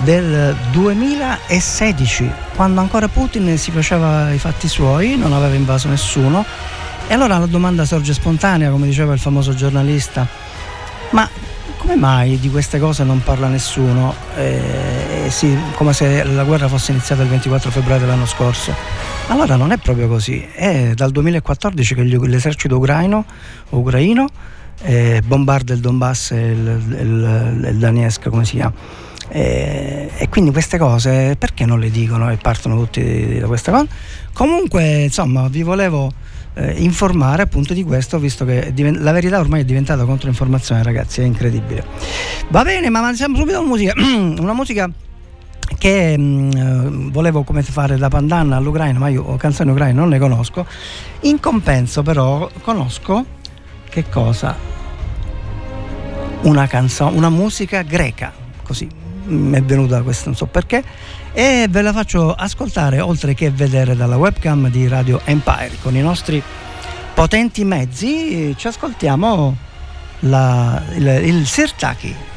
del 0.02 0.56
2016, 0.72 2.30
quando 2.54 2.80
ancora 2.80 3.08
Putin 3.08 3.56
si 3.58 3.70
faceva 3.70 4.32
i 4.32 4.38
fatti 4.38 4.68
suoi, 4.68 5.16
non 5.16 5.32
aveva 5.32 5.54
invaso 5.54 5.88
nessuno. 5.88 6.44
E 7.06 7.14
allora 7.14 7.38
la 7.38 7.46
domanda 7.46 7.84
sorge 7.84 8.12
spontanea, 8.12 8.70
come 8.70 8.86
diceva 8.86 9.12
il 9.12 9.18
famoso 9.18 9.54
giornalista, 9.54 10.26
ma 11.10 11.28
come 11.76 11.96
mai 11.96 12.38
di 12.38 12.50
queste 12.50 12.78
cose 12.78 13.04
non 13.04 13.22
parla 13.22 13.48
nessuno? 13.48 14.14
Eh, 14.36 15.26
sì, 15.28 15.56
come 15.74 15.92
se 15.92 16.22
la 16.24 16.44
guerra 16.44 16.68
fosse 16.68 16.92
iniziata 16.92 17.22
il 17.22 17.28
24 17.28 17.70
febbraio 17.70 18.00
dell'anno 18.00 18.26
scorso. 18.26 18.74
Allora 19.28 19.56
non 19.56 19.72
è 19.72 19.78
proprio 19.78 20.06
così, 20.08 20.40
è 20.52 20.92
dal 20.94 21.10
2014 21.10 21.94
che 21.94 22.02
l'esercito 22.02 22.76
ucraino, 22.76 23.24
ucraino 23.70 24.26
eh, 24.82 25.22
bombarda 25.24 25.74
il 25.74 25.80
Donbass 25.80 26.30
e 26.32 26.50
il, 26.50 26.82
il, 27.00 27.66
il 27.70 27.76
Donetsk, 27.78 28.28
come 28.28 28.44
si 28.44 28.56
chiama. 28.56 28.72
Eh, 29.32 30.10
e 30.16 30.28
quindi 30.28 30.50
queste 30.50 30.76
cose 30.76 31.36
perché 31.38 31.64
non 31.64 31.78
le 31.78 31.88
dicono 31.88 32.30
e 32.30 32.36
partono 32.36 32.76
tutti 32.76 33.38
da 33.38 33.46
questa 33.46 33.70
cosa? 33.70 33.86
Comunque, 34.32 35.02
insomma, 35.04 35.46
vi 35.48 35.62
volevo 35.62 36.10
eh, 36.54 36.72
informare 36.82 37.42
appunto 37.42 37.72
di 37.72 37.84
questo, 37.84 38.18
visto 38.18 38.44
che 38.44 38.72
divent- 38.74 38.98
la 38.98 39.12
verità 39.12 39.38
ormai 39.38 39.60
è 39.60 39.64
diventata 39.64 40.04
controinformazione, 40.04 40.82
ragazzi, 40.82 41.20
è 41.20 41.24
incredibile. 41.24 41.84
Va 42.48 42.64
bene, 42.64 42.90
ma 42.90 42.98
avanziamo 42.98 43.36
subito 43.36 43.58
alla 43.58 43.66
musica. 43.66 43.94
Una 43.96 44.52
musica 44.52 44.90
che 45.78 46.18
mh, 46.18 47.12
volevo 47.12 47.44
come 47.44 47.62
fare 47.62 47.96
da 47.96 48.08
pandanna 48.08 48.56
all'Ucraina, 48.56 48.98
ma 48.98 49.08
io 49.08 49.36
canzoni 49.36 49.70
ucraine 49.70 49.94
non 49.94 50.08
ne 50.08 50.18
conosco. 50.18 50.66
In 51.20 51.38
compenso, 51.38 52.02
però, 52.02 52.50
conosco 52.62 53.24
che 53.88 54.08
cosa? 54.08 54.56
Una 56.42 56.66
canzone, 56.66 57.16
una 57.16 57.30
musica 57.30 57.82
greca, 57.82 58.32
così 58.62 58.88
mi 59.24 59.56
è 59.56 59.62
venuta 59.62 60.02
questa, 60.02 60.26
non 60.26 60.36
so 60.36 60.46
perché, 60.46 60.82
e 61.32 61.66
ve 61.68 61.82
la 61.82 61.92
faccio 61.92 62.32
ascoltare 62.32 63.00
oltre 63.00 63.34
che 63.34 63.50
vedere 63.50 63.94
dalla 63.94 64.16
webcam 64.16 64.68
di 64.68 64.88
Radio 64.88 65.20
Empire 65.24 65.72
con 65.82 65.94
i 65.96 66.00
nostri 66.00 66.42
potenti 67.14 67.64
mezzi. 67.64 68.54
Ci 68.56 68.66
ascoltiamo 68.66 69.56
la, 70.20 70.82
il, 70.94 71.06
il 71.24 71.46
Sirtaki. 71.46 72.28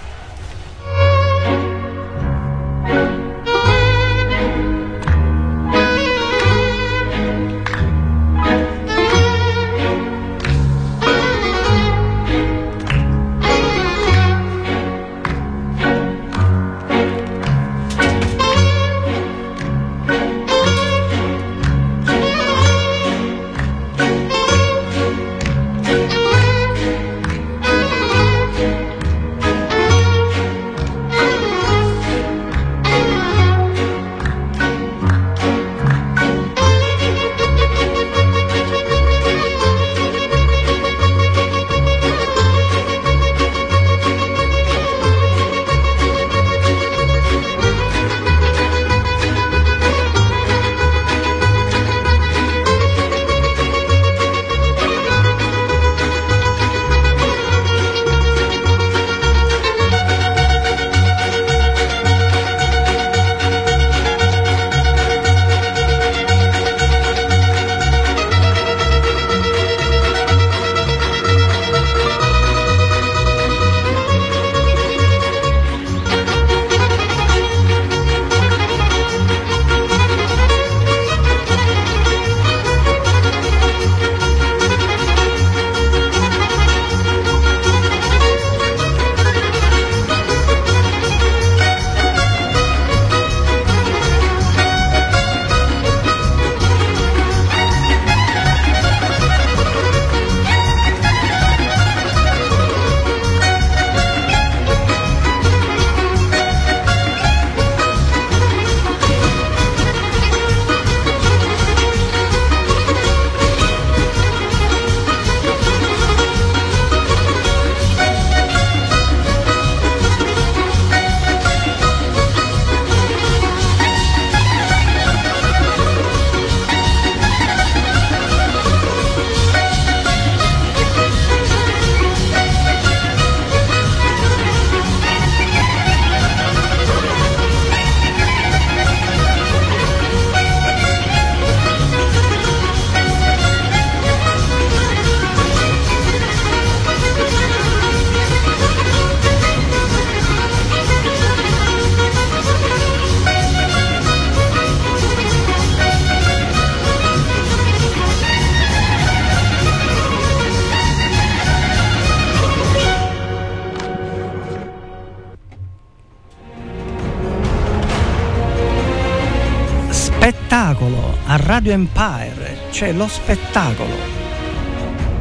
Radio 171.43 171.73
Empire, 171.73 172.57
c'è 172.71 172.93
lo 172.93 173.05
spettacolo. 173.05 173.93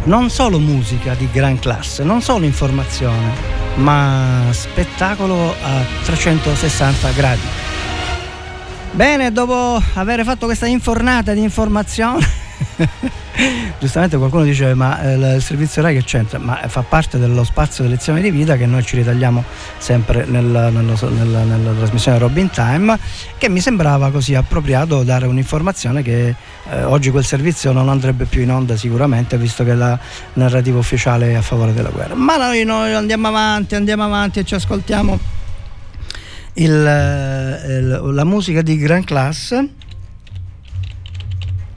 Non 0.04 0.30
solo 0.30 0.60
musica 0.60 1.14
di 1.14 1.28
gran 1.32 1.58
classe, 1.58 2.04
non 2.04 2.22
solo 2.22 2.44
informazione, 2.44 3.32
ma 3.74 4.46
spettacolo 4.50 5.50
a 5.50 5.84
360 6.04 7.10
gradi. 7.10 7.40
Bene, 8.92 9.32
dopo 9.32 9.82
aver 9.94 10.22
fatto 10.22 10.46
questa 10.46 10.66
infornata 10.66 11.32
di 11.32 11.42
informazione 11.42 12.41
Giustamente 13.78 14.16
qualcuno 14.16 14.44
dice 14.44 14.74
ma 14.74 15.02
eh, 15.02 15.34
il 15.36 15.42
servizio 15.42 15.82
RAI 15.82 15.96
che 15.96 16.04
c'entra? 16.04 16.38
Ma 16.38 16.60
fa 16.68 16.82
parte 16.82 17.18
dello 17.18 17.44
spazio 17.44 17.84
di 17.84 17.90
lezione 17.90 18.20
di 18.20 18.30
vita 18.30 18.56
che 18.56 18.66
noi 18.66 18.84
ci 18.84 18.96
ritagliamo 18.96 19.42
sempre 19.78 20.24
nella, 20.26 20.68
nella, 20.70 20.94
nella, 21.08 21.42
nella 21.42 21.72
trasmissione 21.72 22.18
Robin 22.18 22.50
Time 22.50 22.98
che 23.38 23.48
mi 23.48 23.60
sembrava 23.60 24.10
così 24.10 24.34
appropriato 24.34 25.02
dare 25.02 25.26
un'informazione 25.26 26.02
che 26.02 26.34
eh, 26.70 26.82
oggi 26.84 27.10
quel 27.10 27.24
servizio 27.24 27.72
non 27.72 27.88
andrebbe 27.88 28.24
più 28.26 28.42
in 28.42 28.50
onda 28.50 28.76
sicuramente 28.76 29.36
visto 29.36 29.64
che 29.64 29.74
la 29.74 29.98
narrativa 30.34 30.78
ufficiale 30.78 31.30
è 31.30 31.34
a 31.34 31.42
favore 31.42 31.72
della 31.72 31.90
guerra. 31.90 32.14
Ma 32.14 32.36
noi, 32.36 32.64
noi 32.64 32.92
andiamo 32.92 33.28
avanti, 33.28 33.74
andiamo 33.74 34.04
avanti 34.04 34.38
e 34.38 34.44
ci 34.44 34.54
ascoltiamo 34.54 35.18
il, 36.54 36.70
il, 36.70 38.00
la 38.12 38.24
musica 38.24 38.62
di 38.62 38.76
Grand 38.76 39.04
Class 39.04 39.58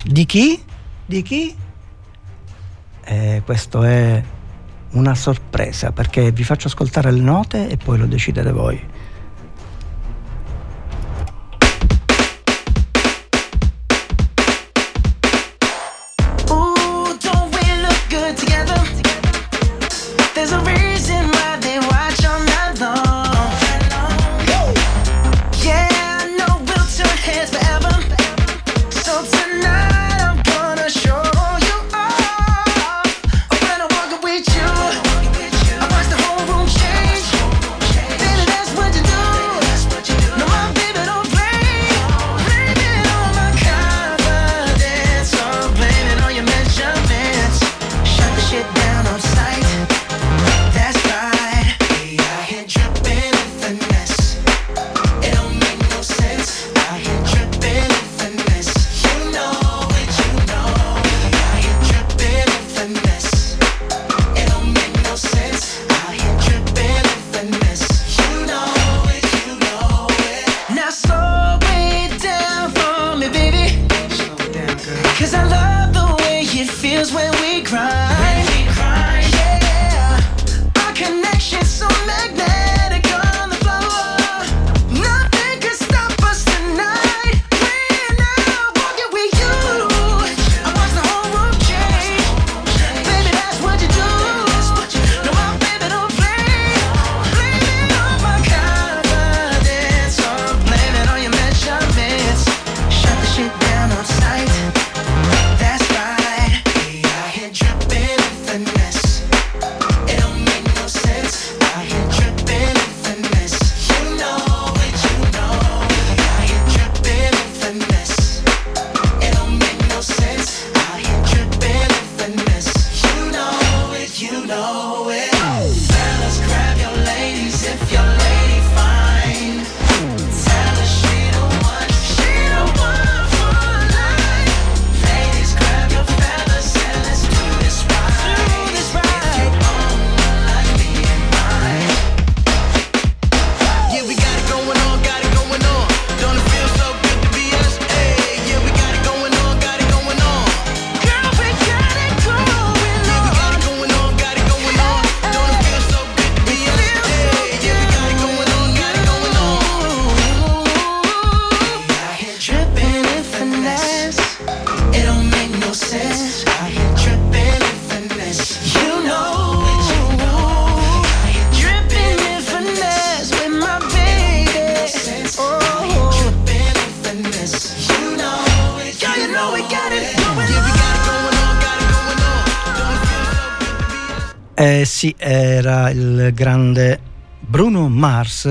di 0.05 0.25
chi? 0.25 0.61
Di 1.05 1.21
chi? 1.21 1.55
Eh, 3.03 3.41
questo 3.43 3.83
è 3.83 4.23
una 4.91 5.15
sorpresa 5.15 5.91
perché 5.91 6.31
vi 6.31 6.43
faccio 6.43 6.67
ascoltare 6.67 7.11
le 7.11 7.21
note 7.21 7.69
e 7.69 7.77
poi 7.77 7.97
lo 7.97 8.05
decidete 8.05 8.51
voi. 8.51 8.81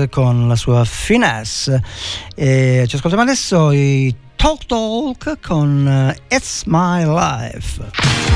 Con 0.09 0.47
la 0.47 0.55
sua 0.55 0.83
finesse. 0.83 1.81
E 2.35 2.83
ci 2.87 2.95
ascoltiamo 2.95 3.23
adesso 3.23 3.71
i 3.71 4.13
Talk 4.35 4.65
Talk 4.65 5.37
con 5.41 6.13
It's 6.27 6.63
My 6.65 7.05
Life. 7.05 8.34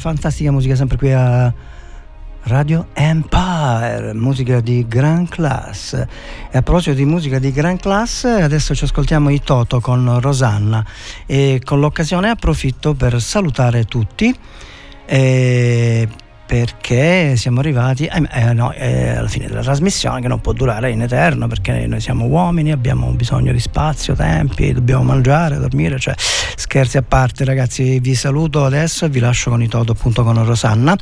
Fantastica 0.00 0.50
musica 0.50 0.74
sempre 0.74 0.96
qui 0.96 1.12
a 1.12 1.52
Radio 2.44 2.86
Empire, 2.94 4.14
musica 4.14 4.60
di 4.60 4.86
gran 4.88 5.28
class. 5.28 5.92
E 5.92 6.56
a 6.56 6.62
proposito 6.62 6.94
di 6.94 7.04
musica 7.04 7.38
di 7.38 7.52
gran 7.52 7.76
class, 7.76 8.24
adesso 8.24 8.74
ci 8.74 8.84
ascoltiamo 8.84 9.28
i 9.28 9.42
Toto 9.42 9.78
con 9.80 10.18
Rosanna 10.18 10.82
e 11.26 11.60
con 11.62 11.80
l'occasione 11.80 12.30
approfitto 12.30 12.94
per 12.94 13.20
salutare 13.20 13.84
tutti. 13.84 14.34
E 15.04 16.08
perché 16.50 17.36
siamo 17.36 17.60
arrivati 17.60 18.06
eh, 18.06 18.52
no, 18.52 18.72
eh, 18.72 19.10
alla 19.10 19.28
fine 19.28 19.46
della 19.46 19.62
trasmissione 19.62 20.20
che 20.20 20.26
non 20.26 20.40
può 20.40 20.52
durare 20.52 20.90
in 20.90 21.00
eterno 21.00 21.46
perché 21.46 21.86
noi 21.86 22.00
siamo 22.00 22.24
uomini, 22.24 22.72
abbiamo 22.72 23.08
bisogno 23.12 23.52
di 23.52 23.60
spazio, 23.60 24.16
tempi, 24.16 24.72
dobbiamo 24.72 25.04
mangiare, 25.04 25.58
dormire, 25.58 26.00
cioè 26.00 26.12
scherzi 26.16 26.96
a 26.96 27.02
parte 27.02 27.44
ragazzi 27.44 28.00
vi 28.00 28.16
saluto 28.16 28.64
adesso 28.64 29.04
e 29.04 29.10
vi 29.10 29.20
lascio 29.20 29.50
con 29.50 29.62
i 29.62 29.68
Toto 29.68 29.92
appunto 29.92 30.24
con 30.24 30.44
Rosanna. 30.44 30.98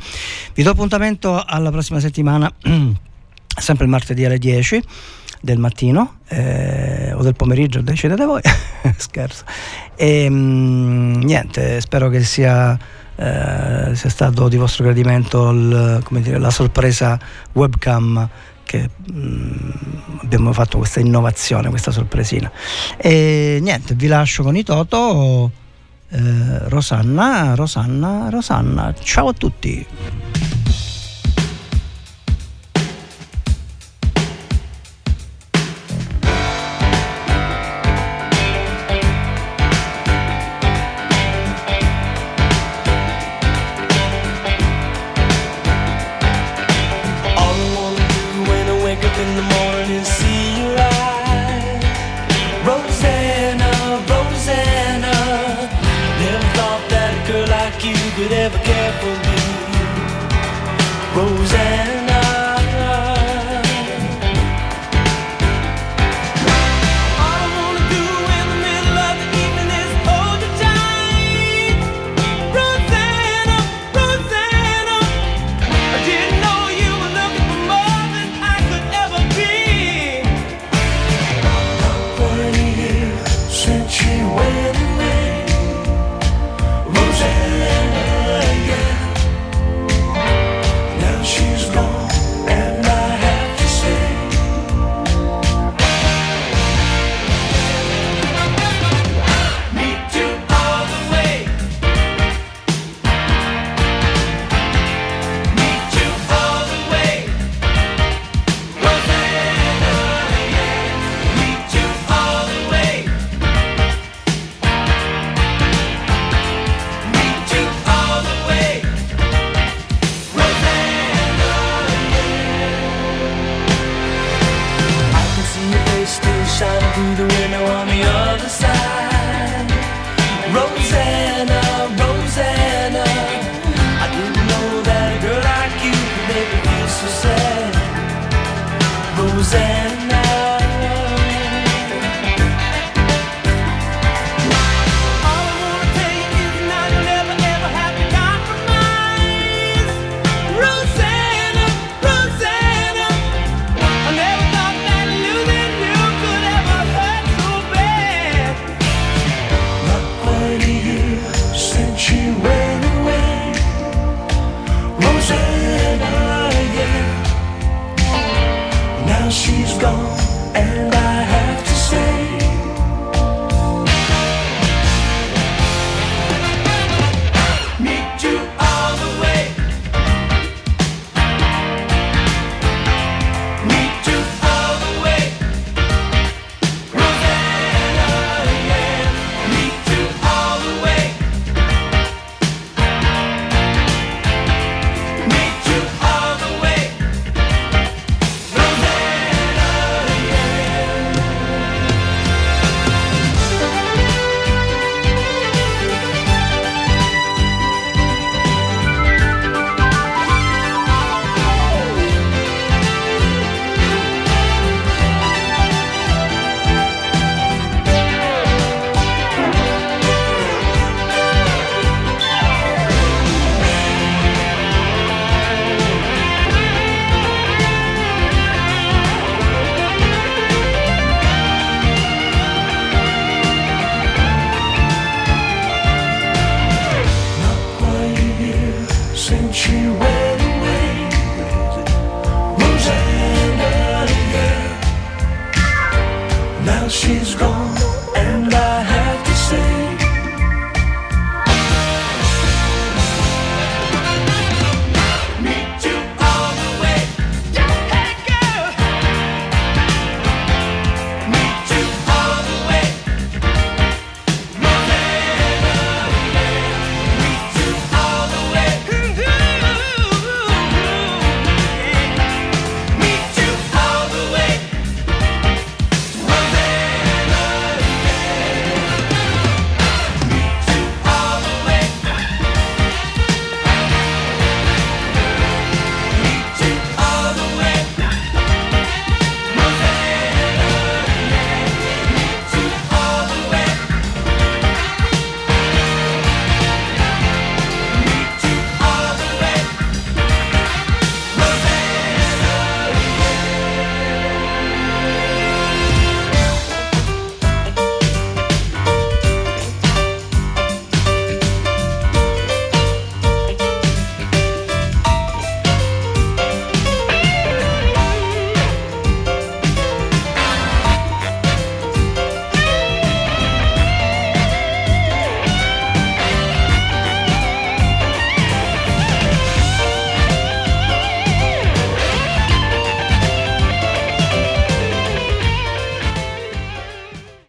Vi 0.53 0.61
do 0.61 0.69
appuntamento 0.69 1.43
alla 1.43 1.71
prossima 1.71 1.99
settimana, 1.99 2.53
sempre 3.57 3.85
il 3.85 3.89
martedì 3.89 4.25
alle 4.25 4.37
10 4.37 4.83
del 5.41 5.57
mattino 5.57 6.17
eh, 6.27 7.11
o 7.15 7.23
del 7.23 7.33
pomeriggio, 7.33 7.81
decidete 7.81 8.23
voi, 8.23 8.41
scherzo. 8.97 9.45
E 9.95 10.29
mh, 10.29 10.35
mm, 10.35 11.21
niente, 11.23 11.81
spero 11.81 12.07
che 12.09 12.23
sia 12.23 12.77
eh, 13.19 13.95
sia 13.95 14.09
stato 14.09 14.47
di 14.47 14.55
vostro 14.55 14.85
gradimento 14.85 15.49
il, 15.49 16.01
dire, 16.21 16.39
la 16.39 16.49
sorpresa 16.49 17.19
webcam 17.51 18.29
che 18.63 18.89
mh, 18.95 19.19
mm, 19.19 19.71
abbiamo 20.21 20.53
fatto 20.53 20.77
questa 20.77 21.01
innovazione, 21.01 21.69
questa 21.69 21.91
sorpresina. 21.91 22.49
E 22.95 23.59
niente, 23.61 23.93
vi 23.95 24.07
lascio 24.07 24.43
con 24.43 24.55
i 24.55 24.63
Toto. 24.63 25.51
Eh, 26.11 26.69
Rosanna, 26.69 27.55
Rosanna, 27.55 28.29
Rosanna. 28.29 28.93
Ciao 29.01 29.27
a 29.27 29.33
tutti. 29.33 29.85